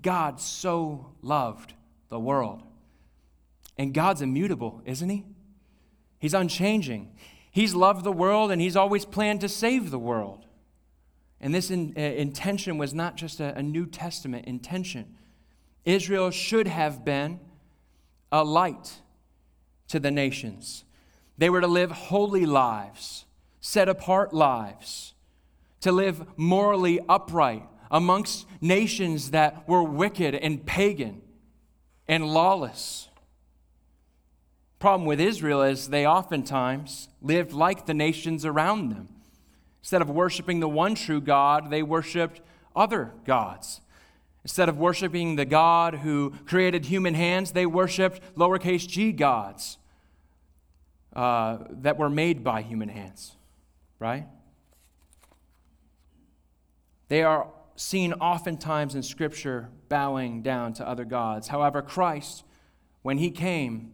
God 0.00 0.40
so 0.40 1.12
loved 1.22 1.74
the 2.08 2.18
world. 2.18 2.62
And 3.78 3.94
God's 3.94 4.22
immutable, 4.22 4.82
isn't 4.84 5.08
He? 5.08 5.24
He's 6.18 6.34
unchanging. 6.34 7.12
He's 7.50 7.74
loved 7.74 8.04
the 8.04 8.12
world 8.12 8.50
and 8.50 8.60
He's 8.60 8.76
always 8.76 9.04
planned 9.04 9.40
to 9.40 9.48
save 9.48 9.90
the 9.90 9.98
world. 9.98 10.46
And 11.40 11.54
this 11.54 11.70
in, 11.70 11.94
uh, 11.96 12.00
intention 12.00 12.78
was 12.78 12.94
not 12.94 13.16
just 13.16 13.40
a, 13.40 13.56
a 13.56 13.62
New 13.62 13.86
Testament 13.86 14.46
intention. 14.46 15.16
Israel 15.84 16.30
should 16.30 16.68
have 16.68 17.04
been 17.04 17.40
a 18.30 18.44
light 18.44 19.00
to 19.88 19.98
the 19.98 20.10
nations. 20.10 20.84
They 21.38 21.50
were 21.50 21.60
to 21.60 21.66
live 21.66 21.90
holy 21.90 22.46
lives 22.46 23.24
set 23.62 23.88
apart 23.88 24.34
lives, 24.34 25.14
to 25.80 25.90
live 25.90 26.26
morally 26.36 27.00
upright 27.08 27.62
amongst 27.90 28.46
nations 28.60 29.30
that 29.30 29.66
were 29.66 29.82
wicked 29.82 30.34
and 30.34 30.66
pagan 30.66 31.22
and 32.06 32.26
lawless. 32.26 33.08
Problem 34.78 35.06
with 35.06 35.20
Israel 35.20 35.62
is 35.62 35.88
they 35.88 36.06
oftentimes 36.06 37.08
lived 37.22 37.52
like 37.52 37.86
the 37.86 37.94
nations 37.94 38.44
around 38.44 38.90
them. 38.90 39.08
Instead 39.80 40.02
of 40.02 40.10
worshiping 40.10 40.60
the 40.60 40.68
one 40.68 40.94
true 40.94 41.20
God, 41.20 41.70
they 41.70 41.82
worshiped 41.82 42.40
other 42.76 43.12
gods. 43.24 43.80
Instead 44.44 44.68
of 44.68 44.76
worshiping 44.76 45.36
the 45.36 45.44
God 45.44 45.96
who 45.96 46.34
created 46.46 46.86
human 46.86 47.14
hands, 47.14 47.52
they 47.52 47.64
worshiped 47.64 48.20
lowercase 48.36 48.88
g 48.88 49.12
gods 49.12 49.78
uh, 51.14 51.58
that 51.70 51.96
were 51.96 52.10
made 52.10 52.42
by 52.42 52.62
human 52.62 52.88
hands, 52.88 53.36
right? 54.02 54.26
They 57.06 57.22
are 57.22 57.46
seen 57.76 58.12
oftentimes 58.14 58.96
in 58.96 59.02
Scripture 59.04 59.68
bowing 59.88 60.42
down 60.42 60.72
to 60.74 60.88
other 60.88 61.04
gods. 61.04 61.48
However, 61.48 61.82
Christ, 61.82 62.42
when 63.02 63.18
he 63.18 63.30
came, 63.30 63.92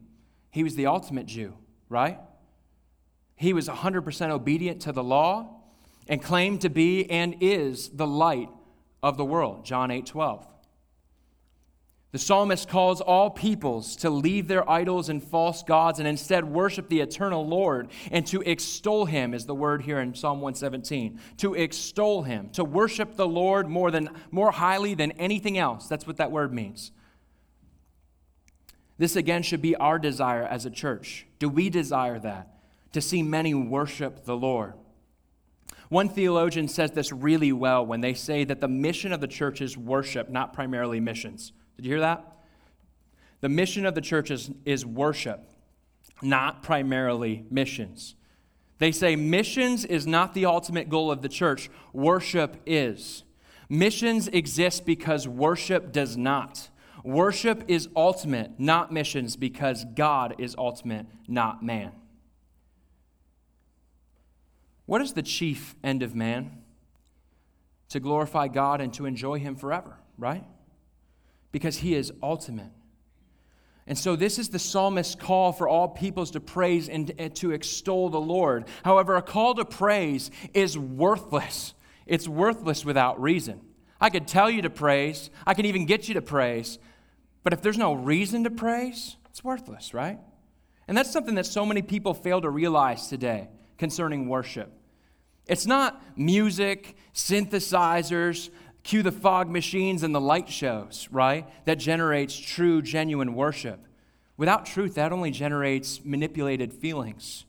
he 0.50 0.62
was 0.64 0.76
the 0.76 0.86
ultimate 0.86 1.26
Jew, 1.26 1.58
right? 1.90 2.18
He 3.36 3.52
was 3.52 3.68
100% 3.68 4.30
obedient 4.30 4.80
to 4.82 4.92
the 4.92 5.04
law 5.04 5.60
and 6.08 6.22
claimed 6.22 6.62
to 6.62 6.70
be 6.70 7.08
and 7.10 7.36
is 7.40 7.90
the 7.90 8.06
light 8.06 8.48
of 9.02 9.18
the 9.18 9.26
world. 9.26 9.66
John 9.66 9.90
8 9.90 10.06
12. 10.06 10.46
The 12.10 12.18
psalmist 12.18 12.70
calls 12.70 13.02
all 13.02 13.28
peoples 13.28 13.94
to 13.96 14.08
leave 14.08 14.48
their 14.48 14.68
idols 14.68 15.10
and 15.10 15.22
false 15.22 15.62
gods 15.62 15.98
and 15.98 16.08
instead 16.08 16.44
worship 16.44 16.88
the 16.88 17.00
eternal 17.00 17.46
Lord 17.46 17.90
and 18.10 18.26
to 18.28 18.40
extol 18.40 19.04
him 19.04 19.34
is 19.34 19.44
the 19.44 19.54
word 19.54 19.82
here 19.82 20.00
in 20.00 20.14
Psalm 20.14 20.40
117. 20.40 21.20
To 21.38 21.52
extol 21.52 22.22
him, 22.22 22.48
to 22.50 22.64
worship 22.64 23.16
the 23.16 23.28
Lord 23.28 23.68
more 23.68 23.90
than 23.90 24.08
more 24.30 24.52
highly 24.52 24.94
than 24.94 25.12
anything 25.12 25.58
else. 25.58 25.86
That's 25.86 26.06
what 26.06 26.16
that 26.16 26.32
word 26.32 26.50
means. 26.50 26.92
This 28.96 29.14
again 29.14 29.42
should 29.42 29.62
be 29.62 29.76
our 29.76 29.98
desire 29.98 30.44
as 30.44 30.64
a 30.64 30.70
church. 30.70 31.26
Do 31.38 31.50
we 31.50 31.68
desire 31.68 32.18
that? 32.20 32.54
To 32.92 33.02
see 33.02 33.22
many 33.22 33.52
worship 33.52 34.24
the 34.24 34.36
Lord. 34.36 34.72
One 35.90 36.08
theologian 36.08 36.68
says 36.68 36.92
this 36.92 37.12
really 37.12 37.52
well 37.52 37.84
when 37.84 38.00
they 38.00 38.14
say 38.14 38.44
that 38.44 38.62
the 38.62 38.68
mission 38.68 39.12
of 39.12 39.20
the 39.20 39.28
church 39.28 39.60
is 39.60 39.76
worship, 39.76 40.30
not 40.30 40.54
primarily 40.54 41.00
missions. 41.00 41.52
Did 41.78 41.86
you 41.86 41.92
hear 41.92 42.00
that? 42.00 42.24
The 43.40 43.48
mission 43.48 43.86
of 43.86 43.94
the 43.94 44.00
church 44.00 44.32
is, 44.32 44.50
is 44.64 44.84
worship, 44.84 45.48
not 46.20 46.62
primarily 46.62 47.44
missions. 47.50 48.16
They 48.78 48.90
say 48.90 49.14
missions 49.14 49.84
is 49.84 50.04
not 50.04 50.34
the 50.34 50.44
ultimate 50.44 50.88
goal 50.88 51.10
of 51.10 51.22
the 51.22 51.28
church, 51.28 51.70
worship 51.92 52.56
is. 52.66 53.22
Missions 53.68 54.26
exist 54.28 54.84
because 54.84 55.28
worship 55.28 55.92
does 55.92 56.16
not. 56.16 56.68
Worship 57.04 57.62
is 57.68 57.88
ultimate, 57.94 58.58
not 58.58 58.92
missions, 58.92 59.36
because 59.36 59.84
God 59.84 60.34
is 60.38 60.56
ultimate, 60.58 61.06
not 61.28 61.62
man. 61.62 61.92
What 64.86 65.00
is 65.00 65.12
the 65.12 65.22
chief 65.22 65.76
end 65.84 66.02
of 66.02 66.16
man? 66.16 66.62
To 67.90 68.00
glorify 68.00 68.48
God 68.48 68.80
and 68.80 68.92
to 68.94 69.06
enjoy 69.06 69.38
Him 69.38 69.54
forever, 69.54 69.98
right? 70.16 70.44
Because 71.52 71.78
he 71.78 71.94
is 71.94 72.12
ultimate. 72.22 72.70
And 73.86 73.96
so, 73.96 74.16
this 74.16 74.38
is 74.38 74.50
the 74.50 74.58
psalmist's 74.58 75.14
call 75.14 75.52
for 75.52 75.66
all 75.66 75.88
peoples 75.88 76.32
to 76.32 76.40
praise 76.40 76.90
and 76.90 77.34
to 77.36 77.52
extol 77.52 78.10
the 78.10 78.20
Lord. 78.20 78.66
However, 78.84 79.16
a 79.16 79.22
call 79.22 79.54
to 79.54 79.64
praise 79.64 80.30
is 80.52 80.76
worthless. 80.76 81.72
It's 82.06 82.28
worthless 82.28 82.84
without 82.84 83.20
reason. 83.20 83.62
I 84.00 84.10
could 84.10 84.28
tell 84.28 84.50
you 84.50 84.62
to 84.62 84.70
praise, 84.70 85.30
I 85.46 85.54
can 85.54 85.64
even 85.64 85.86
get 85.86 86.06
you 86.06 86.14
to 86.14 86.22
praise, 86.22 86.78
but 87.42 87.52
if 87.52 87.62
there's 87.62 87.78
no 87.78 87.94
reason 87.94 88.44
to 88.44 88.50
praise, 88.50 89.16
it's 89.30 89.42
worthless, 89.42 89.94
right? 89.94 90.18
And 90.86 90.96
that's 90.96 91.10
something 91.10 91.34
that 91.34 91.46
so 91.46 91.66
many 91.66 91.82
people 91.82 92.14
fail 92.14 92.40
to 92.40 92.50
realize 92.50 93.08
today 93.08 93.48
concerning 93.76 94.28
worship. 94.28 94.72
It's 95.46 95.66
not 95.66 96.02
music, 96.16 96.96
synthesizers, 97.14 98.50
cue 98.82 99.02
the 99.02 99.12
fog 99.12 99.50
machines 99.50 100.02
and 100.02 100.14
the 100.14 100.20
light 100.20 100.48
shows, 100.48 101.08
right? 101.10 101.46
That 101.64 101.76
generates 101.76 102.38
true, 102.38 102.82
genuine 102.82 103.34
worship. 103.34 103.80
Without 104.36 104.66
truth, 104.66 104.94
that 104.94 105.12
only 105.12 105.30
generates 105.30 106.04
manipulated 106.04 106.72
feelings. 106.72 107.44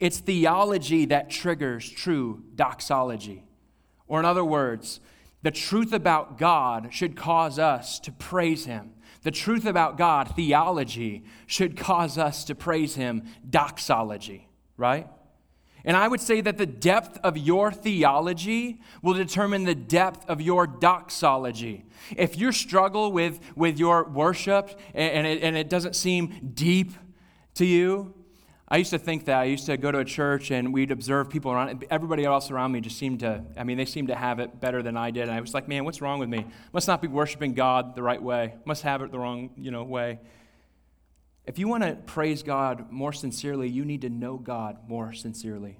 It's 0.00 0.18
theology 0.18 1.06
that 1.06 1.28
triggers 1.28 1.88
true 1.90 2.44
doxology. 2.54 3.44
Or, 4.06 4.20
in 4.20 4.24
other 4.24 4.44
words, 4.44 5.00
the 5.42 5.50
truth 5.50 5.92
about 5.92 6.38
God 6.38 6.88
should 6.92 7.16
cause 7.16 7.58
us 7.58 7.98
to 8.00 8.12
praise 8.12 8.64
Him. 8.64 8.92
The 9.22 9.30
truth 9.30 9.66
about 9.66 9.98
God, 9.98 10.34
theology, 10.36 11.24
should 11.46 11.76
cause 11.76 12.16
us 12.16 12.44
to 12.44 12.54
praise 12.54 12.94
Him, 12.94 13.24
doxology, 13.48 14.48
right? 14.76 15.08
And 15.84 15.96
I 15.96 16.08
would 16.08 16.20
say 16.20 16.40
that 16.40 16.58
the 16.58 16.66
depth 16.66 17.18
of 17.22 17.36
your 17.38 17.72
theology 17.72 18.80
will 19.02 19.14
determine 19.14 19.64
the 19.64 19.74
depth 19.74 20.28
of 20.28 20.40
your 20.40 20.66
doxology. 20.66 21.84
If 22.16 22.38
you 22.38 22.52
struggle 22.52 23.12
with, 23.12 23.40
with 23.56 23.78
your 23.78 24.04
worship 24.04 24.78
and 24.94 25.26
it, 25.26 25.42
and 25.42 25.56
it 25.56 25.68
doesn't 25.68 25.96
seem 25.96 26.52
deep 26.54 26.92
to 27.54 27.64
you, 27.64 28.14
I 28.70 28.76
used 28.76 28.90
to 28.90 28.98
think 28.98 29.24
that. 29.24 29.38
I 29.38 29.44
used 29.44 29.64
to 29.66 29.78
go 29.78 29.90
to 29.90 30.00
a 30.00 30.04
church 30.04 30.50
and 30.50 30.74
we'd 30.74 30.90
observe 30.90 31.30
people 31.30 31.50
around. 31.50 31.86
Everybody 31.90 32.26
else 32.26 32.50
around 32.50 32.72
me 32.72 32.82
just 32.82 32.98
seemed 32.98 33.20
to, 33.20 33.42
I 33.56 33.64
mean, 33.64 33.78
they 33.78 33.86
seemed 33.86 34.08
to 34.08 34.14
have 34.14 34.40
it 34.40 34.60
better 34.60 34.82
than 34.82 34.94
I 34.94 35.10
did. 35.10 35.22
And 35.22 35.30
I 35.30 35.40
was 35.40 35.54
like, 35.54 35.68
man, 35.68 35.86
what's 35.86 36.02
wrong 36.02 36.18
with 36.18 36.28
me? 36.28 36.44
Must 36.74 36.86
not 36.86 37.00
be 37.00 37.08
worshiping 37.08 37.54
God 37.54 37.94
the 37.94 38.02
right 38.02 38.22
way. 38.22 38.54
Must 38.66 38.82
have 38.82 39.00
it 39.00 39.10
the 39.10 39.18
wrong, 39.18 39.50
you 39.56 39.70
know, 39.70 39.84
way. 39.84 40.20
If 41.48 41.58
you 41.58 41.66
want 41.66 41.82
to 41.82 41.94
praise 41.94 42.42
God 42.42 42.92
more 42.92 43.14
sincerely, 43.14 43.70
you 43.70 43.82
need 43.86 44.02
to 44.02 44.10
know 44.10 44.36
God 44.36 44.86
more 44.86 45.14
sincerely. 45.14 45.78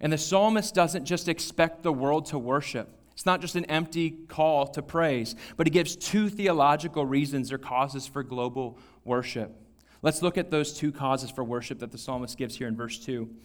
And 0.00 0.12
the 0.12 0.18
psalmist 0.18 0.74
doesn't 0.74 1.04
just 1.04 1.28
expect 1.28 1.84
the 1.84 1.92
world 1.92 2.26
to 2.26 2.38
worship. 2.38 2.92
It's 3.12 3.24
not 3.24 3.40
just 3.40 3.54
an 3.54 3.64
empty 3.66 4.10
call 4.10 4.66
to 4.68 4.82
praise, 4.82 5.36
but 5.56 5.68
he 5.68 5.70
gives 5.70 5.94
two 5.94 6.28
theological 6.28 7.06
reasons 7.06 7.52
or 7.52 7.58
causes 7.58 8.08
for 8.08 8.24
global 8.24 8.76
worship. 9.04 9.54
Let's 10.02 10.20
look 10.20 10.36
at 10.36 10.50
those 10.50 10.72
two 10.72 10.90
causes 10.90 11.30
for 11.30 11.44
worship 11.44 11.78
that 11.78 11.92
the 11.92 11.98
psalmist 11.98 12.36
gives 12.36 12.56
here 12.56 12.66
in 12.66 12.76
verse 12.76 12.98
2. 12.98 13.22
It 13.22 13.38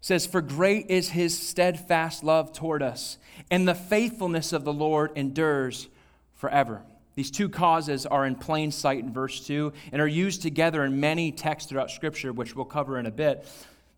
says, 0.00 0.24
For 0.24 0.40
great 0.40 0.88
is 0.88 1.10
his 1.10 1.36
steadfast 1.36 2.22
love 2.22 2.52
toward 2.52 2.84
us, 2.84 3.18
and 3.50 3.66
the 3.66 3.74
faithfulness 3.74 4.52
of 4.52 4.62
the 4.62 4.72
Lord 4.72 5.10
endures 5.16 5.88
forever. 6.36 6.82
These 7.14 7.30
two 7.30 7.48
causes 7.48 8.06
are 8.06 8.24
in 8.24 8.36
plain 8.36 8.70
sight 8.70 9.00
in 9.00 9.12
verse 9.12 9.44
2 9.46 9.72
and 9.92 10.00
are 10.00 10.06
used 10.06 10.42
together 10.42 10.84
in 10.84 11.00
many 11.00 11.32
texts 11.32 11.68
throughout 11.68 11.90
Scripture, 11.90 12.32
which 12.32 12.54
we'll 12.54 12.64
cover 12.64 12.98
in 12.98 13.06
a 13.06 13.10
bit. 13.10 13.46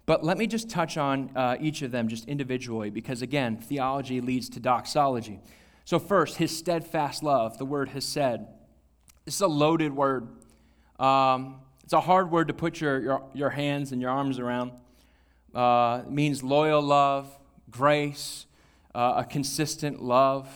But 0.07 0.25
let 0.25 0.39
me 0.39 0.47
just 0.47 0.69
touch 0.69 0.97
on 0.97 1.31
uh, 1.37 1.57
each 1.61 1.83
of 1.83 1.93
them 1.93 2.09
just 2.09 2.27
individually, 2.27 2.91
because 2.91 3.23
again, 3.23 3.57
theology 3.57 4.21
leads 4.21 4.49
to 4.51 4.61
doxology. 4.61 5.41
So, 5.85 5.99
first, 5.99 6.37
his 6.37 6.57
steadfast 6.57 7.23
love, 7.23 7.59
the 7.59 7.65
word 7.65 7.89
hesed. 7.89 8.41
This 9.25 9.35
is 9.37 9.41
a 9.41 9.47
loaded 9.47 9.95
word. 9.95 10.29
Um, 10.99 11.61
it's 11.85 11.93
a 11.93 12.01
hard 12.01 12.31
word 12.31 12.49
to 12.49 12.55
put 12.55 12.81
your, 12.81 13.01
your, 13.01 13.23
your 13.35 13.51
hands 13.51 13.93
and 13.93 14.01
your 14.01 14.11
arms 14.11 14.39
around. 14.39 14.73
Uh, 15.55 16.03
it 16.05 16.11
means 16.11 16.43
loyal 16.43 16.81
love, 16.81 17.29
grace, 17.71 18.47
uh, 18.95 19.15
a 19.19 19.25
consistent 19.25 20.03
love, 20.03 20.49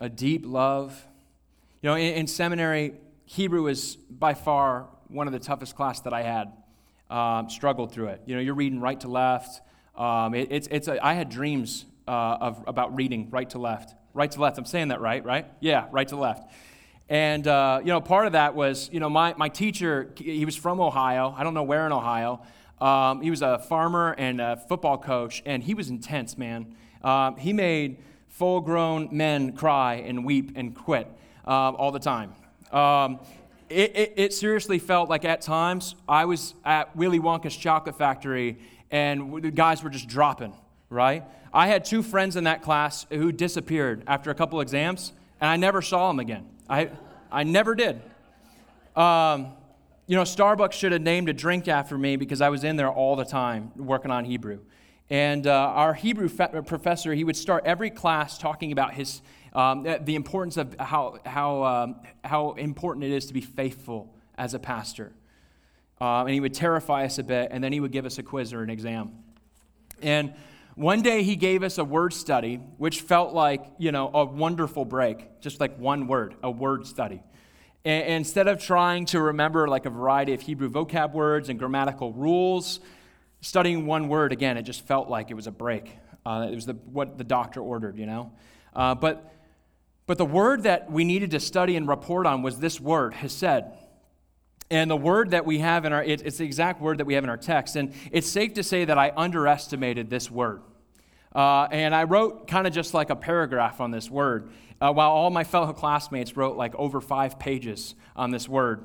a 0.00 0.08
deep 0.08 0.44
love. 0.46 1.06
You 1.82 1.90
know, 1.90 1.96
in, 1.96 2.14
in, 2.14 2.26
seminary, 2.28 2.94
Hebrew 3.24 3.66
is 3.66 3.96
by 3.96 4.34
far 4.34 4.86
one 5.08 5.26
of 5.26 5.32
the 5.32 5.40
toughest 5.40 5.74
class 5.74 5.98
that 6.02 6.12
I 6.12 6.22
had. 6.22 6.52
Um, 7.10 7.50
struggled 7.50 7.92
through 7.92 8.06
it. 8.06 8.22
You 8.24 8.36
know, 8.36 8.40
you're 8.40 8.54
reading 8.54 8.80
right 8.80 8.98
to 9.00 9.08
left. 9.08 9.60
Um, 9.96 10.32
it, 10.32 10.48
it's, 10.52 10.68
it's 10.70 10.86
a, 10.86 11.04
I 11.04 11.14
had 11.14 11.28
dreams 11.28 11.84
uh, 12.06 12.38
of, 12.40 12.62
about 12.68 12.94
reading 12.94 13.30
right 13.30 13.50
to 13.50 13.58
left. 13.58 13.96
Right 14.14 14.30
to 14.30 14.40
left. 14.40 14.58
I'm 14.58 14.64
saying 14.64 14.88
that 14.88 15.00
right, 15.00 15.24
right? 15.24 15.46
Yeah, 15.58 15.88
right 15.90 16.06
to 16.08 16.16
left. 16.16 16.50
And, 17.08 17.48
uh, 17.48 17.80
you 17.80 17.88
know, 17.88 18.00
part 18.00 18.26
of 18.26 18.32
that 18.34 18.54
was, 18.54 18.88
you 18.92 19.00
know, 19.00 19.10
my, 19.10 19.34
my 19.36 19.48
teacher, 19.48 20.14
he 20.16 20.44
was 20.44 20.56
from 20.56 20.80
Ohio. 20.80 21.34
I 21.36 21.42
don't 21.42 21.52
know 21.52 21.64
where 21.64 21.84
in 21.84 21.92
Ohio. 21.92 22.42
Um, 22.80 23.20
he 23.22 23.30
was 23.30 23.42
a 23.42 23.58
farmer 23.58 24.14
and 24.16 24.40
a 24.40 24.56
football 24.68 24.98
coach, 24.98 25.42
and 25.44 25.64
he 25.64 25.74
was 25.74 25.90
intense, 25.90 26.38
man. 26.38 26.76
Um, 27.02 27.36
he 27.36 27.52
made 27.52 27.98
full 28.28 28.60
grown 28.60 29.08
men 29.10 29.52
cry 29.52 29.94
and 29.96 30.24
weep 30.24 30.52
and 30.54 30.76
quit 30.76 31.08
uh, 31.46 31.70
all 31.70 31.90
the 31.90 31.98
time. 31.98 32.34
Um, 32.72 33.20
it, 33.68 33.96
it, 33.96 34.12
it, 34.16 34.32
seriously 34.34 34.78
felt 34.78 35.08
like 35.08 35.24
at 35.24 35.40
times 35.40 35.94
I 36.08 36.26
was 36.26 36.54
at 36.64 36.94
Willy 36.94 37.20
Wonka's 37.20 37.56
chocolate 37.56 37.96
factory 37.96 38.58
and 38.90 39.42
the 39.42 39.50
guys 39.50 39.82
were 39.82 39.90
just 39.90 40.08
dropping, 40.08 40.54
right? 40.90 41.24
I 41.52 41.66
had 41.66 41.84
two 41.84 42.02
friends 42.02 42.36
in 42.36 42.44
that 42.44 42.62
class 42.62 43.06
who 43.10 43.32
disappeared 43.32 44.04
after 44.06 44.30
a 44.30 44.34
couple 44.34 44.60
exams, 44.60 45.12
and 45.40 45.50
I 45.50 45.56
never 45.56 45.82
saw 45.82 46.08
them 46.08 46.18
again. 46.18 46.46
I, 46.68 46.90
I 47.30 47.44
never 47.44 47.74
did. 47.74 48.00
Um, 48.94 49.52
you 50.06 50.16
know, 50.16 50.22
Starbucks 50.22 50.72
should 50.72 50.92
have 50.92 51.02
named 51.02 51.28
a 51.28 51.32
drink 51.32 51.68
after 51.68 51.96
me 51.96 52.16
because 52.16 52.40
I 52.40 52.50
was 52.50 52.64
in 52.64 52.76
there 52.76 52.90
all 52.90 53.16
the 53.16 53.24
time 53.24 53.72
working 53.76 54.10
on 54.10 54.24
Hebrew. 54.24 54.60
And 55.08 55.46
uh, 55.46 55.52
our 55.52 55.94
Hebrew 55.94 56.28
professor, 56.28 57.12
he 57.14 57.24
would 57.24 57.36
start 57.36 57.64
every 57.66 57.90
class 57.90 58.38
talking 58.38 58.72
about 58.72 58.94
his, 58.94 59.20
um, 59.52 59.82
the 59.82 60.14
importance 60.14 60.56
of 60.56 60.74
how, 60.78 61.18
how, 61.26 61.62
um, 61.64 61.96
how 62.24 62.52
important 62.52 63.04
it 63.04 63.12
is 63.12 63.26
to 63.26 63.34
be 63.34 63.40
faithful 63.40 64.14
as 64.36 64.54
a 64.54 64.58
pastor. 64.58 65.12
uh, 66.02 66.22
and 66.22 66.30
he 66.30 66.40
would 66.40 66.52
terrify 66.52 67.04
us 67.04 67.18
a 67.18 67.22
bit, 67.22 67.48
and 67.52 67.62
then 67.62 67.72
he 67.72 67.78
would 67.78 67.92
give 67.92 68.04
us 68.04 68.18
a 68.18 68.24
quiz 68.24 68.52
or 68.52 68.62
an 68.62 68.70
exam. 68.70 69.12
And 70.02 70.34
one 70.74 71.00
day 71.00 71.22
he 71.22 71.36
gave 71.36 71.62
us 71.62 71.78
a 71.78 71.84
word 71.84 72.12
study, 72.12 72.56
which 72.76 73.02
felt 73.02 73.32
like, 73.32 73.64
you 73.78 73.92
know, 73.92 74.10
a 74.12 74.24
wonderful 74.24 74.84
break, 74.84 75.40
just 75.40 75.60
like 75.60 75.78
one 75.78 76.08
word, 76.08 76.34
a 76.42 76.50
word 76.50 76.88
study. 76.88 77.22
And 77.84 78.14
instead 78.14 78.48
of 78.48 78.60
trying 78.60 79.06
to 79.06 79.20
remember 79.20 79.68
like 79.68 79.86
a 79.86 79.90
variety 79.90 80.34
of 80.34 80.40
Hebrew 80.40 80.68
vocab 80.68 81.12
words 81.12 81.48
and 81.48 81.56
grammatical 81.56 82.12
rules, 82.12 82.80
studying 83.40 83.86
one 83.86 84.08
word 84.08 84.32
again, 84.32 84.56
it 84.56 84.62
just 84.62 84.84
felt 84.84 85.08
like 85.08 85.30
it 85.30 85.34
was 85.34 85.46
a 85.46 85.52
break. 85.52 85.88
Uh, 86.26 86.48
it 86.50 86.54
was 86.56 86.66
the, 86.66 86.74
what 86.74 87.16
the 87.16 87.24
doctor 87.24 87.60
ordered, 87.60 87.96
you 87.96 88.06
know. 88.06 88.32
Uh, 88.74 88.96
but 88.96 89.32
but 90.06 90.18
the 90.18 90.26
word 90.26 90.64
that 90.64 90.90
we 90.90 91.04
needed 91.04 91.30
to 91.32 91.40
study 91.40 91.76
and 91.76 91.88
report 91.88 92.26
on 92.26 92.42
was 92.42 92.58
this 92.58 92.80
word, 92.80 93.14
hesed. 93.14 93.64
And 94.70 94.90
the 94.90 94.96
word 94.96 95.32
that 95.32 95.44
we 95.44 95.58
have 95.58 95.84
in 95.84 95.92
our, 95.92 96.02
it, 96.02 96.22
it's 96.22 96.38
the 96.38 96.44
exact 96.44 96.80
word 96.80 96.98
that 96.98 97.04
we 97.04 97.14
have 97.14 97.24
in 97.24 97.30
our 97.30 97.36
text. 97.36 97.76
And 97.76 97.92
it's 98.10 98.28
safe 98.28 98.54
to 98.54 98.62
say 98.62 98.84
that 98.86 98.98
I 98.98 99.12
underestimated 99.14 100.08
this 100.08 100.30
word. 100.30 100.62
Uh, 101.34 101.68
and 101.70 101.94
I 101.94 102.04
wrote 102.04 102.46
kind 102.46 102.66
of 102.66 102.72
just 102.72 102.94
like 102.94 103.10
a 103.10 103.16
paragraph 103.16 103.80
on 103.80 103.90
this 103.90 104.10
word, 104.10 104.50
uh, 104.80 104.92
while 104.92 105.10
all 105.10 105.30
my 105.30 105.44
fellow 105.44 105.72
classmates 105.72 106.36
wrote 106.36 106.56
like 106.56 106.74
over 106.74 107.00
five 107.00 107.38
pages 107.38 107.94
on 108.16 108.30
this 108.30 108.48
word. 108.48 108.84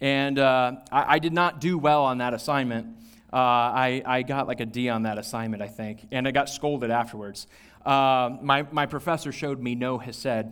And 0.00 0.38
uh, 0.38 0.76
I, 0.90 1.14
I, 1.14 1.18
did 1.18 1.32
not 1.32 1.60
do 1.60 1.78
well 1.78 2.04
on 2.04 2.18
that 2.18 2.34
assignment. 2.34 2.86
Uh, 3.32 3.36
I, 3.36 4.02
I 4.04 4.22
got 4.22 4.48
like 4.48 4.60
a 4.60 4.66
D 4.66 4.88
on 4.88 5.04
that 5.04 5.18
assignment, 5.18 5.62
I 5.62 5.68
think, 5.68 6.06
and 6.10 6.26
I 6.26 6.30
got 6.30 6.48
scolded 6.48 6.90
afterwards. 6.90 7.46
Uh, 7.84 8.38
my, 8.40 8.62
my 8.72 8.86
professor 8.86 9.30
showed 9.30 9.60
me 9.60 9.74
no 9.74 9.98
hesed. 9.98 10.46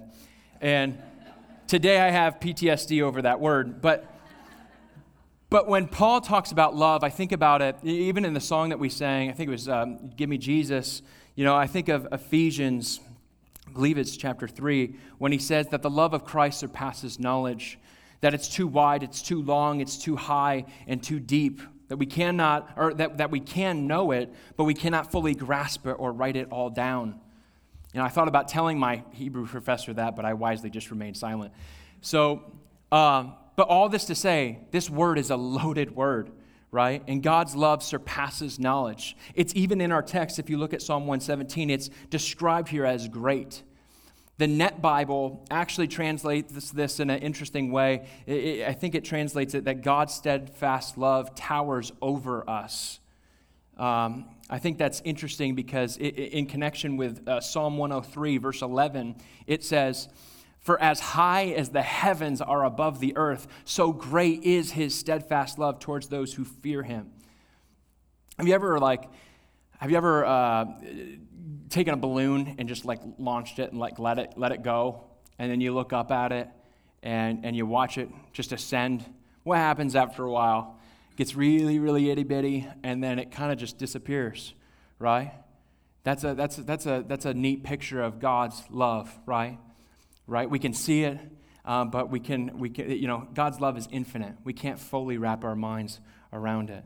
And 0.60 0.98
today 1.66 1.98
I 1.98 2.10
have 2.10 2.38
PTSD 2.40 3.02
over 3.02 3.22
that 3.22 3.40
word. 3.40 3.80
But, 3.80 4.06
but 5.48 5.66
when 5.66 5.88
Paul 5.88 6.20
talks 6.20 6.52
about 6.52 6.76
love, 6.76 7.02
I 7.02 7.08
think 7.08 7.32
about 7.32 7.62
it, 7.62 7.76
even 7.82 8.26
in 8.26 8.34
the 8.34 8.40
song 8.40 8.68
that 8.68 8.78
we 8.78 8.90
sang, 8.90 9.30
I 9.30 9.32
think 9.32 9.48
it 9.48 9.52
was 9.52 9.68
um, 9.68 10.10
Give 10.14 10.28
Me 10.28 10.36
Jesus. 10.36 11.00
You 11.34 11.44
know, 11.44 11.56
I 11.56 11.66
think 11.66 11.88
of 11.88 12.06
Ephesians, 12.12 13.00
I 13.66 13.72
believe 13.72 13.96
it's 13.96 14.14
chapter 14.16 14.46
3, 14.46 14.94
when 15.16 15.32
he 15.32 15.38
says 15.38 15.68
that 15.68 15.80
the 15.80 15.90
love 15.90 16.12
of 16.12 16.26
Christ 16.26 16.60
surpasses 16.60 17.18
knowledge, 17.18 17.78
that 18.20 18.34
it's 18.34 18.48
too 18.48 18.66
wide, 18.66 19.02
it's 19.02 19.22
too 19.22 19.42
long, 19.42 19.80
it's 19.80 19.96
too 19.96 20.16
high, 20.16 20.66
and 20.86 21.02
too 21.02 21.18
deep 21.18 21.62
that 21.88 21.96
we 21.96 22.06
cannot, 22.06 22.70
or 22.76 22.94
that, 22.94 23.18
that 23.18 23.30
we 23.30 23.40
can 23.40 23.86
know 23.86 24.12
it, 24.12 24.32
but 24.56 24.64
we 24.64 24.74
cannot 24.74 25.12
fully 25.12 25.34
grasp 25.34 25.86
it 25.86 25.96
or 25.98 26.12
write 26.12 26.36
it 26.36 26.48
all 26.50 26.70
down. 26.70 27.20
You 27.92 28.00
know, 28.00 28.04
I 28.04 28.08
thought 28.08 28.28
about 28.28 28.48
telling 28.48 28.78
my 28.78 29.02
Hebrew 29.12 29.46
professor 29.46 29.92
that, 29.94 30.16
but 30.16 30.24
I 30.24 30.32
wisely 30.32 30.70
just 30.70 30.90
remained 30.90 31.16
silent. 31.16 31.52
So, 32.00 32.42
um, 32.90 33.34
but 33.56 33.68
all 33.68 33.88
this 33.88 34.06
to 34.06 34.14
say, 34.14 34.60
this 34.70 34.88
word 34.88 35.18
is 35.18 35.30
a 35.30 35.36
loaded 35.36 35.94
word, 35.94 36.30
right? 36.70 37.02
And 37.06 37.22
God's 37.22 37.54
love 37.54 37.82
surpasses 37.82 38.58
knowledge. 38.58 39.16
It's 39.34 39.54
even 39.54 39.80
in 39.80 39.92
our 39.92 40.02
text, 40.02 40.38
if 40.38 40.48
you 40.48 40.56
look 40.56 40.72
at 40.72 40.80
Psalm 40.80 41.02
117, 41.02 41.68
it's 41.68 41.90
described 42.08 42.68
here 42.68 42.86
as 42.86 43.08
great. 43.08 43.62
The 44.38 44.46
Net 44.46 44.80
Bible 44.80 45.44
actually 45.50 45.88
translates 45.88 46.70
this 46.70 47.00
in 47.00 47.10
an 47.10 47.20
interesting 47.20 47.70
way. 47.70 48.06
I 48.26 48.72
think 48.72 48.94
it 48.94 49.04
translates 49.04 49.54
it 49.54 49.64
that 49.66 49.82
God's 49.82 50.14
steadfast 50.14 50.96
love 50.96 51.34
towers 51.34 51.92
over 52.00 52.48
us. 52.48 52.98
Um, 53.76 54.26
I 54.48 54.58
think 54.58 54.78
that's 54.78 55.00
interesting 55.04 55.54
because 55.54 55.96
it, 55.96 56.14
in 56.14 56.46
connection 56.46 56.96
with 56.96 57.26
uh, 57.28 57.40
Psalm 57.40 57.78
103, 57.78 58.38
verse 58.38 58.62
11, 58.62 59.16
it 59.46 59.64
says, 59.64 60.08
For 60.60 60.80
as 60.80 61.00
high 61.00 61.46
as 61.46 61.70
the 61.70 61.82
heavens 61.82 62.40
are 62.40 62.64
above 62.64 63.00
the 63.00 63.16
earth, 63.16 63.46
so 63.64 63.92
great 63.92 64.42
is 64.44 64.72
his 64.72 64.94
steadfast 64.94 65.58
love 65.58 65.78
towards 65.78 66.08
those 66.08 66.34
who 66.34 66.44
fear 66.44 66.82
him. 66.82 67.10
Have 68.38 68.48
you 68.48 68.54
ever, 68.54 68.78
like, 68.78 69.08
have 69.78 69.90
you 69.90 69.96
ever 69.96 70.24
uh, 70.24 70.64
taken 71.72 71.94
a 71.94 71.96
balloon 71.96 72.56
and 72.58 72.68
just 72.68 72.84
like 72.84 73.00
launched 73.18 73.58
it 73.58 73.70
and 73.70 73.80
like 73.80 73.98
let 73.98 74.18
it 74.18 74.34
let 74.36 74.52
it 74.52 74.62
go, 74.62 75.04
and 75.38 75.50
then 75.50 75.60
you 75.60 75.74
look 75.74 75.92
up 75.92 76.12
at 76.12 76.30
it 76.32 76.48
and 77.02 77.44
and 77.44 77.56
you 77.56 77.66
watch 77.66 77.98
it 77.98 78.08
just 78.32 78.52
ascend. 78.52 79.04
What 79.42 79.58
happens 79.58 79.96
after 79.96 80.24
a 80.24 80.30
while? 80.30 80.78
It 81.10 81.16
gets 81.16 81.34
really, 81.34 81.78
really 81.78 82.10
itty 82.10 82.22
bitty, 82.22 82.68
and 82.82 83.02
then 83.02 83.18
it 83.18 83.32
kind 83.32 83.50
of 83.50 83.58
just 83.58 83.78
disappears, 83.78 84.54
right? 84.98 85.32
That's 86.04 86.24
a 86.24 86.34
that's 86.34 86.58
a, 86.58 86.62
that's 86.62 86.86
a 86.86 87.04
that's 87.06 87.24
a 87.24 87.34
neat 87.34 87.64
picture 87.64 88.02
of 88.02 88.20
God's 88.20 88.62
love, 88.70 89.12
right? 89.26 89.58
Right? 90.26 90.48
We 90.48 90.58
can 90.58 90.74
see 90.74 91.04
it, 91.04 91.18
um, 91.64 91.90
but 91.90 92.10
we 92.10 92.20
can 92.20 92.58
we 92.58 92.70
can 92.70 92.90
you 92.90 93.08
know 93.08 93.26
God's 93.34 93.60
love 93.60 93.76
is 93.76 93.88
infinite. 93.90 94.34
We 94.44 94.52
can't 94.52 94.78
fully 94.78 95.18
wrap 95.18 95.44
our 95.44 95.56
minds 95.56 96.00
around 96.32 96.70
it. 96.70 96.84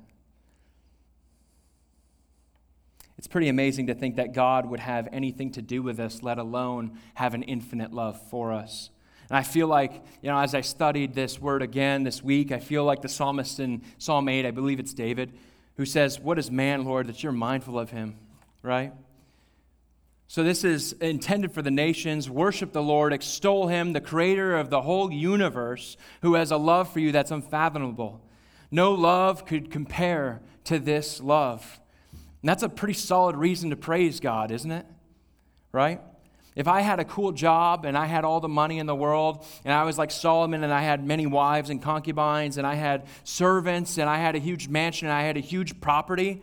It's 3.18 3.26
pretty 3.26 3.48
amazing 3.48 3.87
to 3.87 3.94
think 3.94 4.16
that 4.16 4.35
God 4.35 4.66
would 4.66 4.81
have 4.81 5.09
anything 5.11 5.50
to 5.52 5.62
do 5.62 5.83
with 5.83 5.98
us, 5.98 6.22
let 6.22 6.38
alone 6.38 6.98
have 7.14 7.35
an 7.35 7.42
infinite 7.42 7.92
love 7.92 8.20
for 8.31 8.52
us. 8.52 8.90
And 9.29 9.37
I 9.37 9.42
feel 9.42 9.66
like, 9.66 10.05
you 10.22 10.31
know, 10.31 10.38
as 10.38 10.55
I 10.55 10.61
studied 10.61 11.14
this 11.14 11.40
word 11.40 11.62
again 11.62 12.05
this 12.05 12.22
week, 12.22 12.52
I 12.52 12.61
feel 12.61 12.85
like 12.85 13.02
the 13.02 13.09
psalmist 13.09 13.59
in 13.59 13.83
Psalm 13.98 14.29
8, 14.29 14.46
I 14.46 14.50
believe 14.50 14.79
it's 14.79 14.94
David, 14.94 15.33
who 15.76 15.87
says, 15.87 16.20
What 16.20 16.38
is 16.38 16.50
man, 16.50 16.85
Lord, 16.85 17.09
that 17.09 17.22
you're 17.22 17.33
mindful 17.33 17.79
of 17.79 17.90
him, 17.90 18.16
right? 18.62 18.92
So 20.29 20.42
this 20.42 20.64
is 20.64 20.92
intended 20.94 21.52
for 21.52 21.62
the 21.62 21.70
nations. 21.70 22.29
Worship 22.29 22.72
the 22.72 22.83
Lord, 22.83 23.12
extol 23.12 23.68
him, 23.68 23.92
the 23.92 24.00
creator 24.00 24.57
of 24.57 24.70
the 24.70 24.83
whole 24.83 25.12
universe, 25.12 25.96
who 26.22 26.35
has 26.35 26.50
a 26.50 26.57
love 26.57 26.92
for 26.92 27.00
you 27.00 27.12
that's 27.12 27.31
unfathomable. 27.31 28.20
No 28.70 28.92
love 28.92 29.46
could 29.46 29.70
compare 29.70 30.42
to 30.64 30.79
this 30.79 31.20
love. 31.20 31.81
And 32.42 32.49
that's 32.49 32.62
a 32.62 32.68
pretty 32.68 32.94
solid 32.94 33.37
reason 33.37 33.70
to 33.70 33.77
praise 33.77 34.20
God, 34.20 34.51
isn't 34.51 34.70
it? 34.70 34.87
Right? 35.72 36.01
If 36.57 36.68
I 36.68 36.81
had 36.81 37.01
a 37.01 37.05
cool 37.05 37.33
job 37.33 37.85
and 37.85 37.99
I 37.99 38.07
had 38.07 38.25
all 38.25 38.40
the 38.40 38.49
money 38.49 38.79
in 38.79 38.87
the 38.87 38.94
world, 38.94 39.44
and 39.64 39.75
I 39.75 39.85
was 39.85 39.99
like 39.99 40.11
Solomon 40.11 40.64
and 40.64 40.72
I 40.72 40.81
had 40.81 41.05
many 41.05 41.27
wives 41.27 41.68
and 41.68 41.83
concubines, 41.83 42.57
and 42.57 42.66
I 42.66 42.75
had 42.75 43.07
servants, 43.25 43.99
and 43.99 44.09
I 44.09 44.16
had 44.16 44.37
a 44.37 44.38
huge 44.38 44.66
mansion, 44.66 45.09
and 45.09 45.14
I 45.16 45.22
had 45.22 45.37
a 45.37 45.40
huge 45.40 45.81
property, 45.83 46.42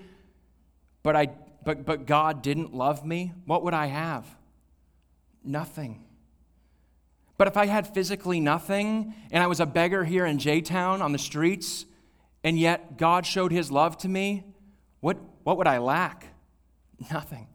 but, 1.01 1.15
I, 1.15 1.29
but, 1.65 1.83
but 1.83 2.05
God 2.05 2.43
didn't 2.43 2.75
love 2.75 3.03
me, 3.03 3.33
what 3.45 3.63
would 3.63 3.73
I 3.73 3.87
have? 3.87 4.27
Nothing. 5.43 6.05
But 7.35 7.47
if 7.47 7.57
I 7.57 7.65
had 7.65 7.91
physically 7.91 8.39
nothing, 8.39 9.15
and 9.31 9.43
I 9.43 9.47
was 9.47 9.59
a 9.59 9.65
beggar 9.65 10.03
here 10.03 10.27
in 10.27 10.37
J 10.37 10.61
Town 10.61 11.01
on 11.01 11.11
the 11.11 11.17
streets, 11.17 11.85
and 12.43 12.59
yet 12.59 12.97
God 12.97 13.25
showed 13.25 13.51
his 13.51 13.71
love 13.71 13.97
to 13.99 14.07
me, 14.07 14.43
what, 14.99 15.17
what 15.43 15.57
would 15.57 15.67
I 15.67 15.77
lack? 15.79 16.27
Nothing. 17.11 17.47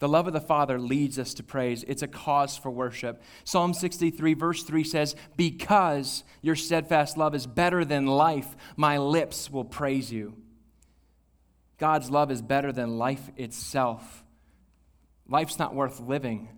The 0.00 0.08
love 0.08 0.26
of 0.26 0.32
the 0.32 0.40
Father 0.40 0.78
leads 0.78 1.18
us 1.18 1.34
to 1.34 1.42
praise. 1.42 1.84
It's 1.86 2.02
a 2.02 2.08
cause 2.08 2.56
for 2.56 2.70
worship. 2.70 3.22
Psalm 3.44 3.72
63, 3.72 4.34
verse 4.34 4.62
3 4.62 4.84
says, 4.84 5.16
Because 5.36 6.24
your 6.42 6.56
steadfast 6.56 7.16
love 7.16 7.34
is 7.34 7.46
better 7.46 7.84
than 7.84 8.06
life, 8.06 8.54
my 8.76 8.98
lips 8.98 9.50
will 9.50 9.64
praise 9.64 10.12
you. 10.12 10.36
God's 11.78 12.10
love 12.10 12.30
is 12.30 12.42
better 12.42 12.72
than 12.72 12.98
life 12.98 13.30
itself. 13.36 14.24
Life's 15.28 15.58
not 15.58 15.74
worth 15.74 16.00
living 16.00 16.48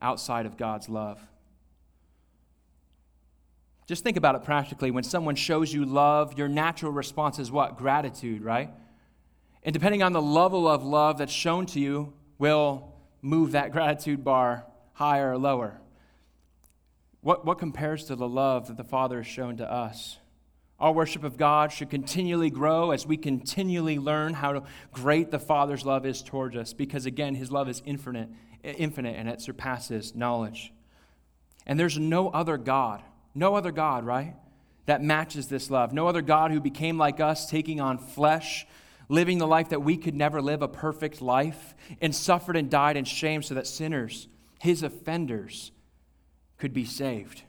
outside 0.00 0.46
of 0.46 0.56
God's 0.56 0.88
love. 0.88 1.20
Just 3.86 4.04
think 4.04 4.16
about 4.16 4.34
it 4.34 4.44
practically. 4.44 4.90
When 4.90 5.04
someone 5.04 5.34
shows 5.34 5.72
you 5.72 5.84
love, 5.84 6.38
your 6.38 6.48
natural 6.48 6.92
response 6.92 7.38
is 7.38 7.50
what? 7.50 7.76
Gratitude, 7.76 8.42
right? 8.42 8.70
And 9.62 9.72
depending 9.72 10.02
on 10.02 10.12
the 10.12 10.22
level 10.22 10.68
of 10.68 10.84
love 10.84 11.18
that's 11.18 11.32
shown 11.32 11.66
to 11.66 11.80
you, 11.80 12.12
will 12.38 12.92
move 13.22 13.52
that 13.52 13.72
gratitude 13.72 14.24
bar 14.24 14.64
higher 14.92 15.32
or 15.32 15.38
lower. 15.38 15.80
What, 17.20 17.44
what 17.44 17.58
compares 17.58 18.04
to 18.04 18.16
the 18.16 18.28
love 18.28 18.68
that 18.68 18.76
the 18.76 18.84
Father 18.84 19.18
has 19.18 19.26
shown 19.26 19.56
to 19.58 19.70
us? 19.70 20.18
Our 20.80 20.92
worship 20.92 21.24
of 21.24 21.36
God 21.36 21.72
should 21.72 21.90
continually 21.90 22.50
grow 22.50 22.92
as 22.92 23.04
we 23.04 23.16
continually 23.16 23.98
learn 23.98 24.34
how 24.34 24.64
great 24.92 25.32
the 25.32 25.40
Father's 25.40 25.84
love 25.84 26.06
is 26.06 26.22
towards 26.22 26.56
us, 26.56 26.72
because 26.72 27.04
again, 27.04 27.34
His 27.34 27.50
love 27.50 27.68
is 27.68 27.82
infinite, 27.84 28.28
infinite 28.62 29.16
and 29.16 29.28
it 29.28 29.40
surpasses 29.40 30.14
knowledge. 30.14 30.72
And 31.66 31.78
there's 31.78 31.98
no 31.98 32.28
other 32.30 32.56
God, 32.56 33.02
no 33.34 33.56
other 33.56 33.72
God, 33.72 34.06
right, 34.06 34.34
that 34.86 35.02
matches 35.02 35.48
this 35.48 35.68
love. 35.68 35.92
No 35.92 36.06
other 36.06 36.22
God 36.22 36.50
who 36.50 36.60
became 36.60 36.96
like 36.96 37.20
us, 37.20 37.50
taking 37.50 37.80
on 37.80 37.98
flesh, 37.98 38.66
living 39.08 39.38
the 39.38 39.46
life 39.46 39.70
that 39.70 39.82
we 39.82 39.96
could 39.96 40.14
never 40.14 40.40
live, 40.42 40.62
a 40.62 40.68
perfect 40.68 41.22
life, 41.22 41.74
and 42.00 42.14
suffered 42.14 42.56
and 42.56 42.70
died 42.70 42.96
in 42.96 43.04
shame 43.04 43.42
so 43.42 43.54
that 43.54 43.66
sinners, 43.66 44.28
his 44.60 44.82
offenders, 44.82 45.72
could 46.58 46.72
be 46.72 46.84
saved. 46.84 47.42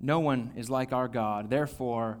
No 0.00 0.18
one 0.18 0.52
is 0.56 0.68
like 0.68 0.92
our 0.92 1.08
God. 1.08 1.48
Therefore, 1.48 2.18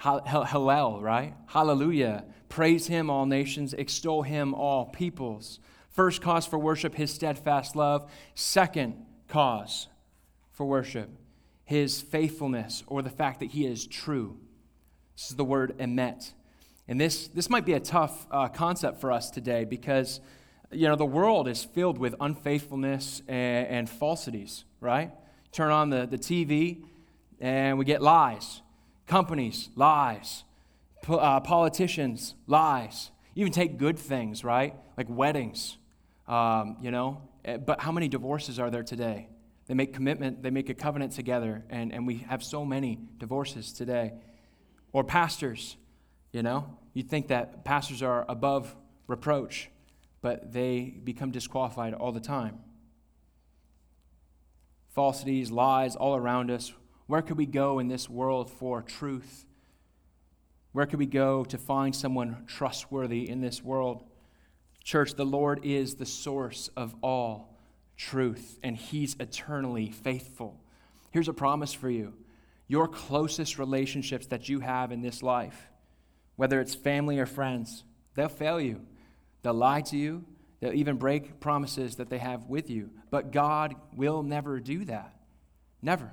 Hallel, 0.00 1.00
right? 1.00 1.34
Hallelujah. 1.46 2.24
Praise 2.48 2.86
him, 2.86 3.10
all 3.10 3.26
nations. 3.26 3.74
Extol 3.74 4.22
him, 4.22 4.54
all 4.54 4.86
peoples. 4.86 5.60
First 5.90 6.22
cause 6.22 6.46
for 6.46 6.58
worship, 6.58 6.94
his 6.94 7.12
steadfast 7.12 7.76
love. 7.76 8.10
Second 8.34 9.04
cause 9.28 9.88
for 10.50 10.64
worship, 10.64 11.10
his 11.64 12.00
faithfulness, 12.00 12.82
or 12.86 13.02
the 13.02 13.10
fact 13.10 13.40
that 13.40 13.50
he 13.50 13.66
is 13.66 13.86
true. 13.86 14.38
This 15.14 15.30
is 15.30 15.36
the 15.36 15.44
word 15.44 15.76
emet. 15.78 16.32
And 16.92 17.00
this, 17.00 17.28
this 17.28 17.48
might 17.48 17.64
be 17.64 17.72
a 17.72 17.80
tough 17.80 18.26
uh, 18.30 18.48
concept 18.48 19.00
for 19.00 19.12
us 19.12 19.30
today 19.30 19.64
because, 19.64 20.20
you 20.70 20.86
know, 20.86 20.94
the 20.94 21.06
world 21.06 21.48
is 21.48 21.64
filled 21.64 21.96
with 21.96 22.14
unfaithfulness 22.20 23.22
and, 23.26 23.66
and 23.66 23.88
falsities, 23.88 24.66
right? 24.78 25.10
Turn 25.52 25.70
on 25.72 25.88
the, 25.88 26.04
the 26.04 26.18
TV 26.18 26.84
and 27.40 27.78
we 27.78 27.86
get 27.86 28.02
lies. 28.02 28.60
Companies, 29.06 29.70
lies. 29.74 30.44
Uh, 31.08 31.40
politicians, 31.40 32.34
lies. 32.46 33.10
You 33.32 33.46
even 33.46 33.54
take 33.54 33.78
good 33.78 33.98
things, 33.98 34.44
right? 34.44 34.74
Like 34.98 35.06
weddings, 35.08 35.78
um, 36.28 36.76
you 36.82 36.90
know. 36.90 37.22
Eh, 37.46 37.56
but 37.56 37.80
how 37.80 37.90
many 37.90 38.08
divorces 38.08 38.58
are 38.58 38.68
there 38.68 38.82
today? 38.82 39.30
They 39.66 39.72
make 39.72 39.94
commitment, 39.94 40.42
they 40.42 40.50
make 40.50 40.68
a 40.68 40.74
covenant 40.74 41.12
together, 41.12 41.64
and, 41.70 41.90
and 41.90 42.06
we 42.06 42.18
have 42.28 42.44
so 42.44 42.66
many 42.66 42.98
divorces 43.16 43.72
today. 43.72 44.12
Or 44.92 45.02
pastors, 45.02 45.78
you 46.32 46.42
know. 46.42 46.76
You'd 46.94 47.08
think 47.08 47.28
that 47.28 47.64
pastors 47.64 48.02
are 48.02 48.24
above 48.28 48.74
reproach, 49.06 49.70
but 50.20 50.52
they 50.52 50.94
become 51.04 51.30
disqualified 51.30 51.94
all 51.94 52.12
the 52.12 52.20
time. 52.20 52.60
Falsities, 54.90 55.50
lies 55.50 55.96
all 55.96 56.14
around 56.14 56.50
us. 56.50 56.72
Where 57.06 57.22
could 57.22 57.38
we 57.38 57.46
go 57.46 57.78
in 57.78 57.88
this 57.88 58.08
world 58.10 58.50
for 58.50 58.82
truth? 58.82 59.46
Where 60.72 60.86
could 60.86 60.98
we 60.98 61.06
go 61.06 61.44
to 61.44 61.58
find 61.58 61.94
someone 61.94 62.44
trustworthy 62.46 63.28
in 63.28 63.40
this 63.40 63.62
world? 63.62 64.04
Church, 64.84 65.14
the 65.14 65.24
Lord 65.24 65.64
is 65.64 65.94
the 65.94 66.06
source 66.06 66.68
of 66.76 66.94
all 67.02 67.56
truth, 67.96 68.58
and 68.62 68.76
He's 68.76 69.16
eternally 69.20 69.90
faithful. 69.90 70.60
Here's 71.10 71.28
a 71.28 71.34
promise 71.34 71.72
for 71.72 71.90
you 71.90 72.14
your 72.68 72.88
closest 72.88 73.58
relationships 73.58 74.26
that 74.28 74.48
you 74.48 74.60
have 74.60 74.92
in 74.92 75.02
this 75.02 75.22
life, 75.22 75.70
whether 76.36 76.60
it's 76.60 76.74
family 76.74 77.18
or 77.18 77.26
friends, 77.26 77.84
they'll 78.14 78.28
fail 78.28 78.60
you. 78.60 78.80
They'll 79.42 79.54
lie 79.54 79.82
to 79.82 79.96
you. 79.96 80.24
They'll 80.60 80.74
even 80.74 80.96
break 80.96 81.40
promises 81.40 81.96
that 81.96 82.08
they 82.08 82.18
have 82.18 82.46
with 82.46 82.70
you. 82.70 82.90
But 83.10 83.32
God 83.32 83.74
will 83.96 84.22
never 84.22 84.60
do 84.60 84.84
that. 84.84 85.14
Never. 85.82 86.12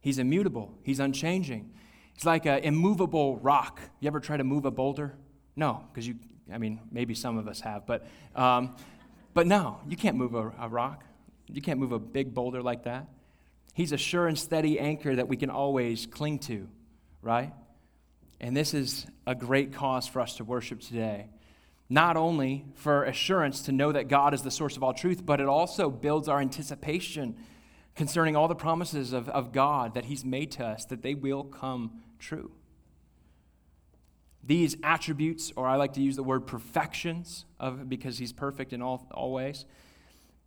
He's 0.00 0.18
immutable, 0.18 0.78
He's 0.82 1.00
unchanging. 1.00 1.72
It's 2.14 2.24
like 2.24 2.46
an 2.46 2.58
immovable 2.58 3.38
rock. 3.38 3.80
You 4.00 4.08
ever 4.08 4.20
try 4.20 4.36
to 4.36 4.44
move 4.44 4.64
a 4.64 4.70
boulder? 4.70 5.14
No, 5.56 5.84
because 5.90 6.06
you, 6.06 6.16
I 6.52 6.58
mean, 6.58 6.80
maybe 6.90 7.14
some 7.14 7.38
of 7.38 7.48
us 7.48 7.60
have, 7.60 7.86
but, 7.86 8.06
um, 8.36 8.76
but 9.32 9.46
no, 9.46 9.80
you 9.88 9.96
can't 9.96 10.16
move 10.16 10.34
a, 10.34 10.52
a 10.60 10.68
rock. 10.68 11.04
You 11.48 11.62
can't 11.62 11.80
move 11.80 11.92
a 11.92 11.98
big 11.98 12.34
boulder 12.34 12.62
like 12.62 12.84
that. 12.84 13.08
He's 13.74 13.92
a 13.92 13.96
sure 13.96 14.26
and 14.26 14.38
steady 14.38 14.78
anchor 14.78 15.16
that 15.16 15.28
we 15.28 15.36
can 15.36 15.50
always 15.50 16.06
cling 16.06 16.40
to, 16.40 16.68
right? 17.22 17.52
And 18.40 18.56
this 18.56 18.72
is 18.72 19.06
a 19.26 19.34
great 19.34 19.72
cause 19.72 20.06
for 20.06 20.20
us 20.20 20.36
to 20.36 20.44
worship 20.44 20.80
today. 20.80 21.28
Not 21.88 22.16
only 22.16 22.64
for 22.74 23.04
assurance 23.04 23.62
to 23.62 23.72
know 23.72 23.92
that 23.92 24.08
God 24.08 24.32
is 24.32 24.42
the 24.42 24.50
source 24.50 24.76
of 24.76 24.82
all 24.82 24.94
truth, 24.94 25.26
but 25.26 25.40
it 25.40 25.46
also 25.46 25.90
builds 25.90 26.28
our 26.28 26.40
anticipation 26.40 27.36
concerning 27.96 28.36
all 28.36 28.48
the 28.48 28.54
promises 28.54 29.12
of, 29.12 29.28
of 29.28 29.52
God 29.52 29.94
that 29.94 30.06
He's 30.06 30.24
made 30.24 30.52
to 30.52 30.64
us, 30.64 30.84
that 30.86 31.02
they 31.02 31.14
will 31.14 31.44
come 31.44 32.00
true. 32.18 32.52
These 34.42 34.76
attributes, 34.82 35.52
or 35.54 35.66
I 35.66 35.76
like 35.76 35.92
to 35.94 36.00
use 36.00 36.16
the 36.16 36.22
word 36.22 36.46
perfections, 36.46 37.44
of, 37.58 37.88
because 37.88 38.18
He's 38.18 38.32
perfect 38.32 38.72
in 38.72 38.80
all, 38.80 39.06
all 39.10 39.32
ways, 39.32 39.66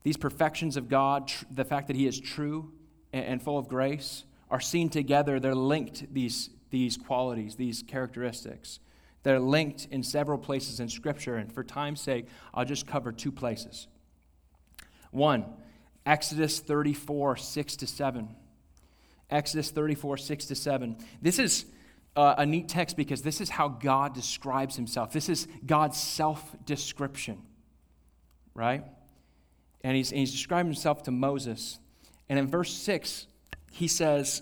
these 0.04 0.18
perfections 0.18 0.78
of 0.78 0.90
God, 0.90 1.28
tr- 1.28 1.46
the 1.52 1.66
fact 1.66 1.88
that 1.88 1.96
He 1.96 2.08
is 2.08 2.20
true 2.20 2.72
and, 3.12 3.26
and 3.26 3.42
full 3.42 3.58
of 3.58 3.68
grace, 3.68 4.24
are 4.50 4.62
seen 4.62 4.90
together. 4.90 5.40
They're 5.40 5.54
linked, 5.54 6.12
these, 6.14 6.50
these 6.74 6.98
qualities, 6.98 7.56
these 7.56 7.84
characteristics. 7.84 8.80
They're 9.22 9.40
linked 9.40 9.88
in 9.92 10.02
several 10.02 10.40
places 10.40 10.80
in 10.80 10.90
Scripture, 10.90 11.36
and 11.36 11.54
for 11.54 11.64
time's 11.64 12.02
sake, 12.02 12.26
I'll 12.52 12.66
just 12.66 12.88
cover 12.88 13.12
two 13.12 13.32
places. 13.32 13.88
One, 15.12 15.46
Exodus 16.04 16.60
34, 16.60 17.38
6 17.38 17.76
to 17.76 17.86
7. 17.88 18.28
Exodus 19.30 19.70
34, 19.70 20.18
6 20.18 20.46
to 20.48 20.56
7. 20.56 20.98
This 21.22 21.38
is 21.38 21.66
uh, 22.16 22.34
a 22.40 22.46
neat 22.46 22.70
text 22.70 22.98
because 22.98 23.22
this 23.22 23.40
is 23.40 23.52
how 23.52 23.68
God 23.68 24.16
describes 24.16 24.76
himself. 24.76 25.14
This 25.14 25.30
is 25.30 25.48
God's 25.64 26.02
self 26.02 26.56
description, 26.66 27.40
right? 28.56 28.84
And 29.84 29.96
he's, 29.96 30.10
and 30.10 30.20
he's 30.20 30.32
describing 30.32 30.72
himself 30.72 31.04
to 31.04 31.12
Moses. 31.12 31.78
And 32.30 32.40
in 32.40 32.48
verse 32.48 32.74
6, 32.74 33.28
he 33.72 33.88
says, 33.88 34.42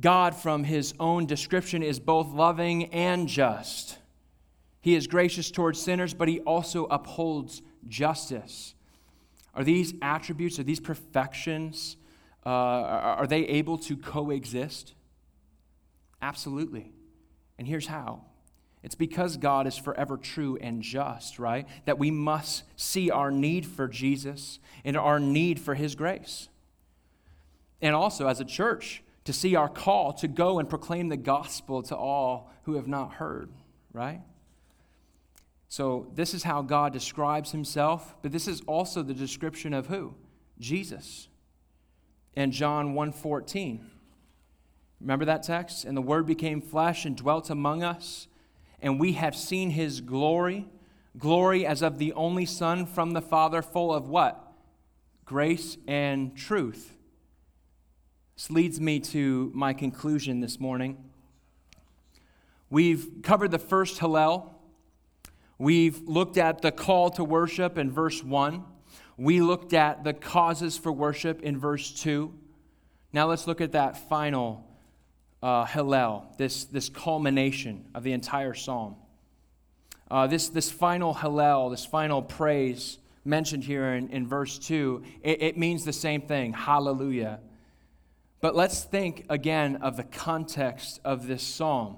God, 0.00 0.34
from 0.34 0.64
his 0.64 0.94
own 0.98 1.26
description, 1.26 1.82
is 1.82 2.00
both 2.00 2.28
loving 2.28 2.86
and 2.86 3.28
just. 3.28 3.98
He 4.80 4.94
is 4.94 5.06
gracious 5.06 5.50
towards 5.50 5.80
sinners, 5.80 6.12
but 6.14 6.28
he 6.28 6.40
also 6.40 6.86
upholds 6.86 7.62
justice. 7.88 8.74
Are 9.54 9.64
these 9.64 9.94
attributes, 10.02 10.58
are 10.58 10.64
these 10.64 10.80
perfections, 10.80 11.96
uh, 12.44 12.48
are, 12.48 13.26
they 13.26 13.46
able 13.46 13.78
to 13.78 13.96
coexist? 13.96 14.94
Absolutely. 16.20 16.92
And 17.58 17.68
here's 17.68 17.86
how 17.86 18.24
it's 18.82 18.94
because 18.94 19.38
God 19.38 19.66
is 19.66 19.78
forever 19.78 20.18
true 20.18 20.58
and 20.60 20.82
just, 20.82 21.38
right? 21.38 21.66
That 21.86 21.98
we 21.98 22.10
must 22.10 22.64
see 22.76 23.10
our 23.10 23.30
need 23.30 23.64
for 23.64 23.88
Jesus 23.88 24.58
and 24.84 24.96
our 24.96 25.18
need 25.18 25.58
for 25.58 25.74
His 25.74 25.94
grace. 25.94 26.48
And 27.80 27.94
also, 27.94 28.26
as 28.28 28.40
a 28.40 28.44
church, 28.44 29.02
to 29.24 29.32
see 29.32 29.56
our 29.56 29.68
call 29.68 30.12
to 30.14 30.28
go 30.28 30.58
and 30.58 30.68
proclaim 30.68 31.08
the 31.08 31.16
gospel 31.16 31.82
to 31.84 31.96
all 31.96 32.50
who 32.64 32.74
have 32.74 32.86
not 32.86 33.14
heard, 33.14 33.50
right? 33.92 34.20
So, 35.68 36.06
this 36.14 36.34
is 36.34 36.44
how 36.44 36.62
God 36.62 36.92
describes 36.92 37.50
Himself, 37.50 38.14
but 38.22 38.32
this 38.32 38.46
is 38.46 38.60
also 38.66 39.02
the 39.02 39.14
description 39.14 39.74
of 39.74 39.86
who? 39.86 40.14
Jesus. 40.58 41.28
And 42.34 42.52
John 42.52 42.94
1:14. 42.94 43.90
Remember 45.00 45.24
that 45.24 45.42
text? 45.42 45.84
And 45.84 45.96
the 45.96 46.02
Word 46.02 46.26
became 46.26 46.60
flesh 46.60 47.04
and 47.04 47.16
dwelt 47.16 47.50
among 47.50 47.82
us, 47.82 48.28
and 48.80 49.00
we 49.00 49.12
have 49.12 49.34
seen 49.34 49.70
his 49.70 50.00
glory, 50.00 50.66
glory 51.18 51.66
as 51.66 51.82
of 51.82 51.98
the 51.98 52.12
only 52.12 52.46
Son 52.46 52.86
from 52.86 53.12
the 53.12 53.20
Father, 53.20 53.60
full 53.62 53.92
of 53.92 54.08
what? 54.08 54.52
Grace 55.24 55.76
and 55.86 56.36
truth. 56.36 56.96
This 58.36 58.50
leads 58.50 58.80
me 58.80 58.98
to 58.98 59.52
my 59.54 59.72
conclusion 59.72 60.40
this 60.40 60.58
morning. 60.58 60.96
We've 62.68 63.08
covered 63.22 63.52
the 63.52 63.60
first 63.60 64.00
Hallel. 64.00 64.50
We've 65.56 66.00
looked 66.00 66.36
at 66.36 66.60
the 66.60 66.72
call 66.72 67.10
to 67.10 67.22
worship 67.22 67.78
in 67.78 67.92
verse 67.92 68.24
1. 68.24 68.64
We 69.16 69.40
looked 69.40 69.72
at 69.72 70.02
the 70.02 70.12
causes 70.12 70.76
for 70.76 70.90
worship 70.90 71.42
in 71.42 71.56
verse 71.58 71.92
2. 71.92 72.34
Now 73.12 73.28
let's 73.28 73.46
look 73.46 73.60
at 73.60 73.70
that 73.72 74.08
final 74.08 74.66
uh, 75.40 75.64
Hallel, 75.64 76.36
this, 76.36 76.64
this 76.64 76.88
culmination 76.88 77.84
of 77.94 78.02
the 78.02 78.12
entire 78.12 78.54
psalm. 78.54 78.96
Uh, 80.10 80.26
this, 80.26 80.48
this 80.48 80.72
final 80.72 81.14
Hallel, 81.14 81.70
this 81.70 81.86
final 81.86 82.20
praise 82.20 82.98
mentioned 83.24 83.62
here 83.62 83.94
in, 83.94 84.08
in 84.08 84.26
verse 84.26 84.58
2, 84.58 85.04
it, 85.22 85.40
it 85.40 85.56
means 85.56 85.84
the 85.84 85.92
same 85.92 86.22
thing 86.22 86.52
hallelujah. 86.52 87.38
But 88.44 88.54
let's 88.54 88.84
think 88.84 89.24
again 89.30 89.76
of 89.76 89.96
the 89.96 90.04
context 90.04 91.00
of 91.02 91.26
this 91.26 91.42
psalm. 91.42 91.96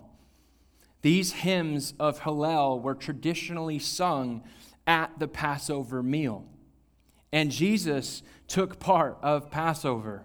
These 1.03 1.33
hymns 1.33 1.93
of 1.99 2.21
Hallel 2.21 2.81
were 2.81 2.95
traditionally 2.95 3.81
sung 3.81 4.45
at 4.87 5.19
the 5.19 5.27
Passover 5.27 6.05
meal. 6.05 6.47
And 7.33 7.51
Jesus 7.51 8.23
took 8.47 8.79
part 8.79 9.19
of 9.23 9.51
Passover. 9.51 10.25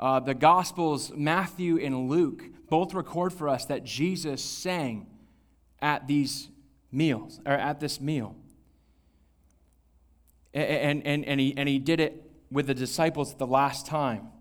Uh, 0.00 0.18
the 0.18 0.34
Gospels, 0.34 1.12
Matthew 1.14 1.78
and 1.78 2.08
Luke, 2.08 2.42
both 2.68 2.92
record 2.92 3.32
for 3.32 3.48
us 3.48 3.64
that 3.66 3.84
Jesus 3.84 4.42
sang 4.42 5.06
at 5.80 6.08
these 6.08 6.48
meals, 6.90 7.40
or 7.46 7.52
at 7.52 7.78
this 7.78 8.00
meal. 8.00 8.34
And, 10.52 11.06
and, 11.06 11.24
and, 11.24 11.38
he, 11.38 11.54
and 11.56 11.68
he 11.68 11.78
did 11.78 12.00
it 12.00 12.28
with 12.50 12.66
the 12.66 12.74
disciples 12.74 13.34
the 13.34 13.46
last 13.46 13.86
time. 13.86 14.32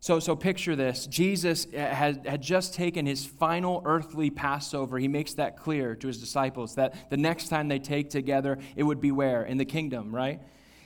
So, 0.00 0.20
so 0.20 0.36
picture 0.36 0.76
this. 0.76 1.06
Jesus 1.06 1.66
had, 1.72 2.26
had 2.26 2.40
just 2.40 2.74
taken 2.74 3.04
his 3.04 3.26
final 3.26 3.82
earthly 3.84 4.30
Passover. 4.30 4.98
He 4.98 5.08
makes 5.08 5.34
that 5.34 5.56
clear 5.56 5.96
to 5.96 6.06
his 6.06 6.18
disciples 6.18 6.76
that 6.76 7.10
the 7.10 7.16
next 7.16 7.48
time 7.48 7.68
they 7.68 7.80
take 7.80 8.08
together, 8.10 8.58
it 8.76 8.84
would 8.84 9.00
be 9.00 9.10
where? 9.10 9.42
In 9.44 9.58
the 9.58 9.64
kingdom, 9.64 10.14
right? 10.14 10.40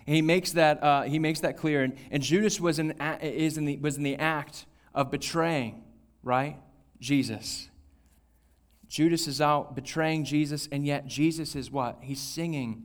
And 0.06 0.16
he 0.16 0.22
makes 0.22 0.52
that, 0.52 0.82
uh, 0.82 1.02
he 1.02 1.18
makes 1.18 1.40
that 1.40 1.58
clear. 1.58 1.82
And, 1.82 1.96
and 2.10 2.22
Judas 2.22 2.58
was 2.58 2.78
in, 2.78 2.92
is 3.20 3.58
in 3.58 3.66
the, 3.66 3.76
was 3.78 3.96
in 3.96 4.02
the 4.02 4.16
act 4.16 4.64
of 4.94 5.10
betraying, 5.10 5.84
right? 6.22 6.56
Jesus. 6.98 7.68
Judas 8.88 9.26
is 9.26 9.40
out 9.40 9.74
betraying 9.74 10.24
Jesus, 10.24 10.68
and 10.72 10.86
yet 10.86 11.06
Jesus 11.06 11.54
is 11.54 11.70
what? 11.70 11.98
He's 12.00 12.20
singing 12.20 12.84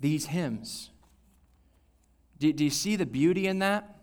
these 0.00 0.26
hymns. 0.26 0.90
Do, 2.38 2.52
do 2.52 2.64
you 2.64 2.70
see 2.70 2.96
the 2.96 3.06
beauty 3.06 3.46
in 3.46 3.58
that? 3.60 3.97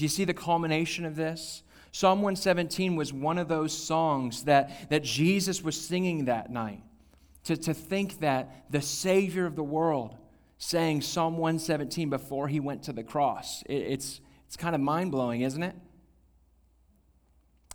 Do 0.00 0.04
you 0.06 0.08
see 0.08 0.24
the 0.24 0.32
culmination 0.32 1.04
of 1.04 1.14
this? 1.14 1.62
Psalm 1.92 2.22
117 2.22 2.96
was 2.96 3.12
one 3.12 3.36
of 3.36 3.48
those 3.48 3.76
songs 3.76 4.44
that, 4.44 4.88
that 4.88 5.02
Jesus 5.02 5.62
was 5.62 5.78
singing 5.78 6.24
that 6.24 6.50
night. 6.50 6.82
To, 7.44 7.56
to 7.58 7.74
think 7.74 8.20
that 8.20 8.64
the 8.70 8.80
Savior 8.80 9.44
of 9.44 9.56
the 9.56 9.62
world 9.62 10.16
sang 10.56 11.02
Psalm 11.02 11.36
117 11.36 12.08
before 12.08 12.48
he 12.48 12.60
went 12.60 12.84
to 12.84 12.94
the 12.94 13.04
cross, 13.04 13.62
it, 13.66 13.74
it's, 13.74 14.22
it's 14.46 14.56
kind 14.56 14.74
of 14.74 14.80
mind 14.80 15.12
blowing, 15.12 15.42
isn't 15.42 15.62
it? 15.62 15.76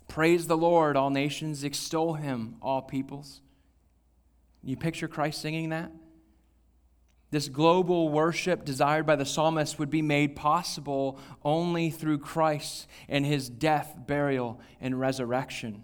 Praise 0.07 0.47
the 0.47 0.57
Lord, 0.57 0.97
all 0.97 1.11
nations, 1.11 1.63
extol 1.63 2.15
him, 2.15 2.55
all 2.59 2.82
peoples. 2.82 3.41
You 4.63 4.78
picture 4.78 5.07
Christ 5.07 5.43
singing 5.43 5.69
that? 5.69 5.91
This 7.32 7.49
global 7.49 8.09
worship 8.09 8.65
desired 8.65 9.05
by 9.05 9.15
the 9.15 9.26
psalmist 9.26 9.80
would 9.80 9.89
be 9.89 10.01
made 10.01 10.36
possible 10.36 11.19
only 11.43 11.89
through 11.89 12.19
Christ 12.19 12.88
and 13.09 13.26
his 13.26 13.49
death, 13.49 13.95
burial, 14.05 14.61
and 14.80 14.99
resurrection. 14.99 15.84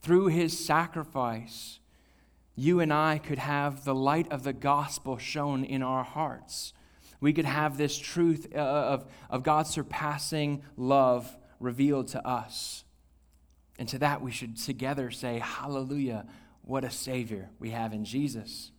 Through 0.00 0.28
his 0.28 0.58
sacrifice, 0.58 1.80
you 2.56 2.80
and 2.80 2.92
I 2.92 3.18
could 3.18 3.38
have 3.38 3.84
the 3.84 3.94
light 3.94 4.30
of 4.32 4.42
the 4.42 4.52
gospel 4.52 5.18
shown 5.18 5.64
in 5.64 5.82
our 5.82 6.04
hearts. 6.04 6.72
We 7.20 7.32
could 7.32 7.44
have 7.44 7.76
this 7.76 7.96
truth 7.96 8.48
uh, 8.54 8.58
of, 8.58 9.06
of 9.30 9.42
God's 9.42 9.70
surpassing 9.70 10.62
love 10.76 11.36
revealed 11.60 12.08
to 12.08 12.26
us. 12.26 12.84
And 13.78 13.88
to 13.88 13.98
that, 13.98 14.22
we 14.22 14.30
should 14.30 14.56
together 14.56 15.10
say, 15.10 15.38
Hallelujah, 15.38 16.26
what 16.62 16.84
a 16.84 16.90
Savior 16.90 17.50
we 17.58 17.70
have 17.70 17.92
in 17.92 18.04
Jesus 18.04 18.72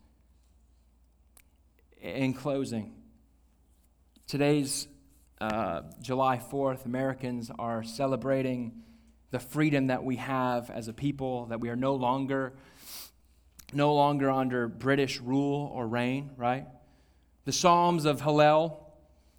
in 2.06 2.34
closing, 2.34 2.94
today's 4.28 4.88
uh, 5.42 5.82
July 6.02 6.38
4th, 6.38 6.86
Americans 6.86 7.50
are 7.58 7.84
celebrating 7.84 8.84
the 9.32 9.40
freedom 9.40 9.88
that 9.88 10.04
we 10.04 10.18
have 10.18 10.70
as 10.70 10.88
a 10.88 10.94
people, 10.94 11.48
that 11.48 11.60
we 11.60 11.70
are 11.70 11.76
no 11.76 11.96
longer 11.96 12.54
no 13.74 13.96
longer 13.96 14.30
under 14.30 14.68
British 14.68 15.20
rule 15.20 15.70
or 15.74 15.88
reign, 15.88 16.30
right? 16.38 16.68
The 17.46 17.52
Psalms 17.52 18.06
of 18.06 18.22
Hallel 18.22 18.78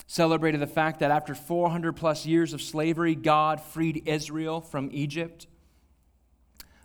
celebrated 0.09 0.61
the 0.61 0.67
fact 0.67 0.99
that 1.01 1.13
after 1.13 1.35
400 1.35 1.95
plus 1.95 2.27
years 2.27 2.53
of 2.53 2.61
slavery, 2.61 3.15
God 3.15 3.61
freed 3.61 4.03
Israel 4.07 4.61
from 4.61 4.91
Egypt. 4.93 5.47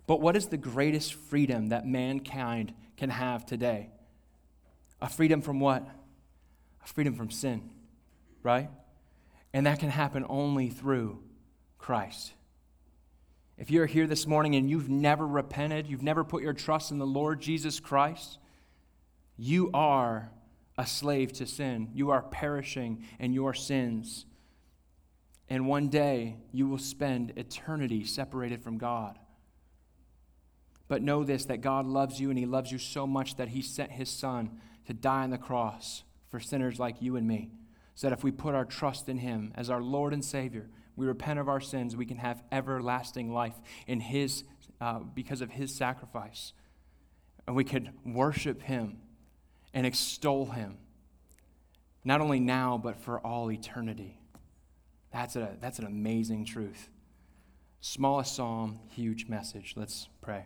But 0.06 0.22
what 0.22 0.38
is 0.38 0.48
the 0.48 0.58
greatest 0.58 1.16
freedom 1.16 1.70
that 1.70 1.86
mankind 1.86 2.74
can 2.96 3.10
have 3.10 3.46
today? 3.46 3.90
A 5.02 5.10
freedom 5.10 5.41
from 5.41 5.60
what? 5.60 5.84
A 6.84 6.88
freedom 6.88 7.14
from 7.14 7.32
sin, 7.32 7.70
right? 8.43 8.70
And 9.54 9.66
that 9.66 9.80
can 9.80 9.89
happen 9.89 10.26
only 10.30 10.70
through 10.70 11.20
Christ. 11.78 12.34
If 13.58 13.70
you're 13.70 13.86
here 13.86 14.08
this 14.08 14.26
morning 14.26 14.56
and 14.56 14.70
you've 14.70 14.89
never 14.89 15.26
repented, 15.26 15.88
you've 15.88 16.04
never 16.04 16.24
put 16.24 16.41
your 16.41 16.54
trust 16.54 16.91
in 16.91 16.97
the 16.97 17.06
Lord 17.06 17.41
Jesus 17.41 17.80
Christ, 17.80 18.39
you 19.38 19.70
are 19.74 20.32
a 20.78 20.86
slave 20.86 21.34
to 21.34 21.45
sin. 21.45 21.89
You 21.93 22.10
are 22.12 22.22
perishing 22.22 23.06
in 23.20 23.34
your 23.34 23.54
sins. 23.54 24.26
And 25.49 25.68
one 25.68 25.89
day 25.89 26.38
you 26.52 26.68
will 26.68 26.78
spend 26.78 27.34
eternity 27.36 28.04
separated 28.04 28.64
from 28.64 28.78
God. 28.78 29.20
But 30.88 31.02
know 31.02 31.24
this 31.24 31.45
that 31.45 31.62
God 31.62 31.86
loves 31.86 32.20
you 32.20 32.30
and 32.30 32.39
He 32.39 32.45
loves 32.45 32.72
you 32.72 32.78
so 32.78 33.06
much 33.06 33.36
that 33.36 33.49
He 33.49 33.62
sent 33.62 33.91
His 33.91 34.10
Son 34.10 34.60
to 34.88 34.94
die 34.94 35.24
on 35.24 35.30
the 35.30 35.38
cross 35.38 36.04
for 36.30 36.40
sinners 36.40 36.80
like 36.80 37.02
you 37.02 37.16
and 37.16 37.28
me. 37.28 37.52
So 37.96 38.10
that 38.10 38.18
if 38.18 38.24
we 38.24 38.32
put 38.32 38.56
our 38.56 38.66
trust 38.66 39.10
in 39.10 39.18
Him 39.18 39.52
as 39.56 39.70
our 39.70 39.82
Lord 39.82 40.14
and 40.14 40.24
Savior, 40.24 40.70
we 40.96 41.06
repent 41.06 41.40
of 41.40 41.50
our 41.50 41.60
sins, 41.60 41.96
we 41.96 42.06
can 42.06 42.18
have 42.18 42.44
everlasting 42.52 43.32
life 43.34 43.56
in 43.88 44.00
His, 44.00 44.44
uh, 44.80 45.00
because 45.00 45.42
of 45.42 45.52
His 45.52 45.74
sacrifice. 45.74 46.54
And 47.48 47.56
we 47.56 47.64
could 47.64 47.90
worship 48.06 48.62
Him 48.62 48.98
and 49.74 49.86
extol 49.86 50.46
Him, 50.48 50.78
not 52.04 52.22
only 52.22 52.40
now, 52.40 52.80
but 52.82 52.98
for 52.98 53.20
all 53.20 53.52
eternity. 53.52 54.20
That's, 55.12 55.36
a, 55.36 55.58
that's 55.60 55.80
an 55.80 55.86
amazing 55.86 56.46
truth. 56.46 56.90
Smallest 57.82 58.36
psalm, 58.36 58.80
huge 58.90 59.28
message. 59.28 59.74
Let's 59.76 60.08
pray. 60.22 60.46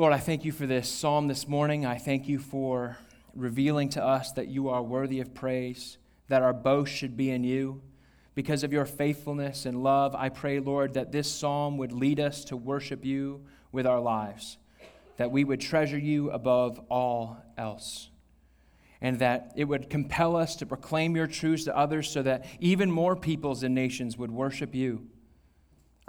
Lord, 0.00 0.14
I 0.14 0.18
thank 0.18 0.46
you 0.46 0.52
for 0.52 0.66
this 0.66 0.88
psalm 0.88 1.28
this 1.28 1.46
morning. 1.46 1.84
I 1.84 1.98
thank 1.98 2.26
you 2.26 2.38
for 2.38 2.96
revealing 3.34 3.90
to 3.90 4.02
us 4.02 4.32
that 4.32 4.48
you 4.48 4.70
are 4.70 4.82
worthy 4.82 5.20
of 5.20 5.34
praise, 5.34 5.98
that 6.28 6.40
our 6.40 6.54
boast 6.54 6.90
should 6.90 7.18
be 7.18 7.28
in 7.30 7.44
you. 7.44 7.82
Because 8.34 8.64
of 8.64 8.72
your 8.72 8.86
faithfulness 8.86 9.66
and 9.66 9.82
love, 9.82 10.14
I 10.14 10.30
pray, 10.30 10.58
Lord, 10.58 10.94
that 10.94 11.12
this 11.12 11.30
psalm 11.30 11.76
would 11.76 11.92
lead 11.92 12.18
us 12.18 12.46
to 12.46 12.56
worship 12.56 13.04
you 13.04 13.42
with 13.72 13.86
our 13.86 14.00
lives, 14.00 14.56
that 15.18 15.30
we 15.30 15.44
would 15.44 15.60
treasure 15.60 15.98
you 15.98 16.30
above 16.30 16.80
all 16.88 17.36
else, 17.58 18.08
and 19.02 19.18
that 19.18 19.52
it 19.54 19.64
would 19.64 19.90
compel 19.90 20.34
us 20.34 20.56
to 20.56 20.64
proclaim 20.64 21.14
your 21.14 21.26
truths 21.26 21.64
to 21.64 21.76
others 21.76 22.08
so 22.08 22.22
that 22.22 22.46
even 22.58 22.90
more 22.90 23.16
peoples 23.16 23.62
and 23.62 23.74
nations 23.74 24.16
would 24.16 24.30
worship 24.30 24.74
you. 24.74 25.06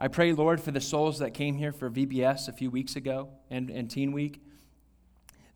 I 0.01 0.07
pray, 0.07 0.33
Lord, 0.33 0.59
for 0.59 0.71
the 0.71 0.81
souls 0.81 1.19
that 1.19 1.35
came 1.35 1.57
here 1.57 1.71
for 1.71 1.87
VBS 1.87 2.47
a 2.47 2.51
few 2.51 2.71
weeks 2.71 2.95
ago 2.95 3.29
and, 3.51 3.69
and 3.69 3.87
Teen 3.87 4.11
Week, 4.11 4.41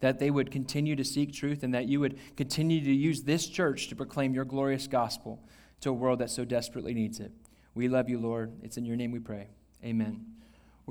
that 0.02 0.20
they 0.20 0.30
would 0.30 0.52
continue 0.52 0.96
to 0.96 1.04
seek 1.04 1.34
truth 1.34 1.64
and 1.64 1.74
that 1.74 1.88
you 1.88 2.00
would 2.00 2.20
continue 2.38 2.80
to 2.80 2.94
use 2.94 3.24
this 3.24 3.48
church 3.48 3.88
to 3.88 3.96
proclaim 3.96 4.36
your 4.36 4.46
glorious 4.46 4.86
gospel 4.86 5.44
to 5.82 5.90
a 5.90 5.94
world 5.94 6.20
that 6.20 6.30
so 6.30 6.46
desperately 6.46 6.94
needs 6.94 7.20
it. 7.20 7.32
We 7.74 7.88
love 7.88 8.08
you, 8.08 8.20
Lord. 8.20 8.54
It's 8.62 8.78
in 8.78 8.86
your 8.86 8.96
name 8.96 9.12
we 9.12 9.18
pray. 9.18 9.48
Amen. 9.84 10.24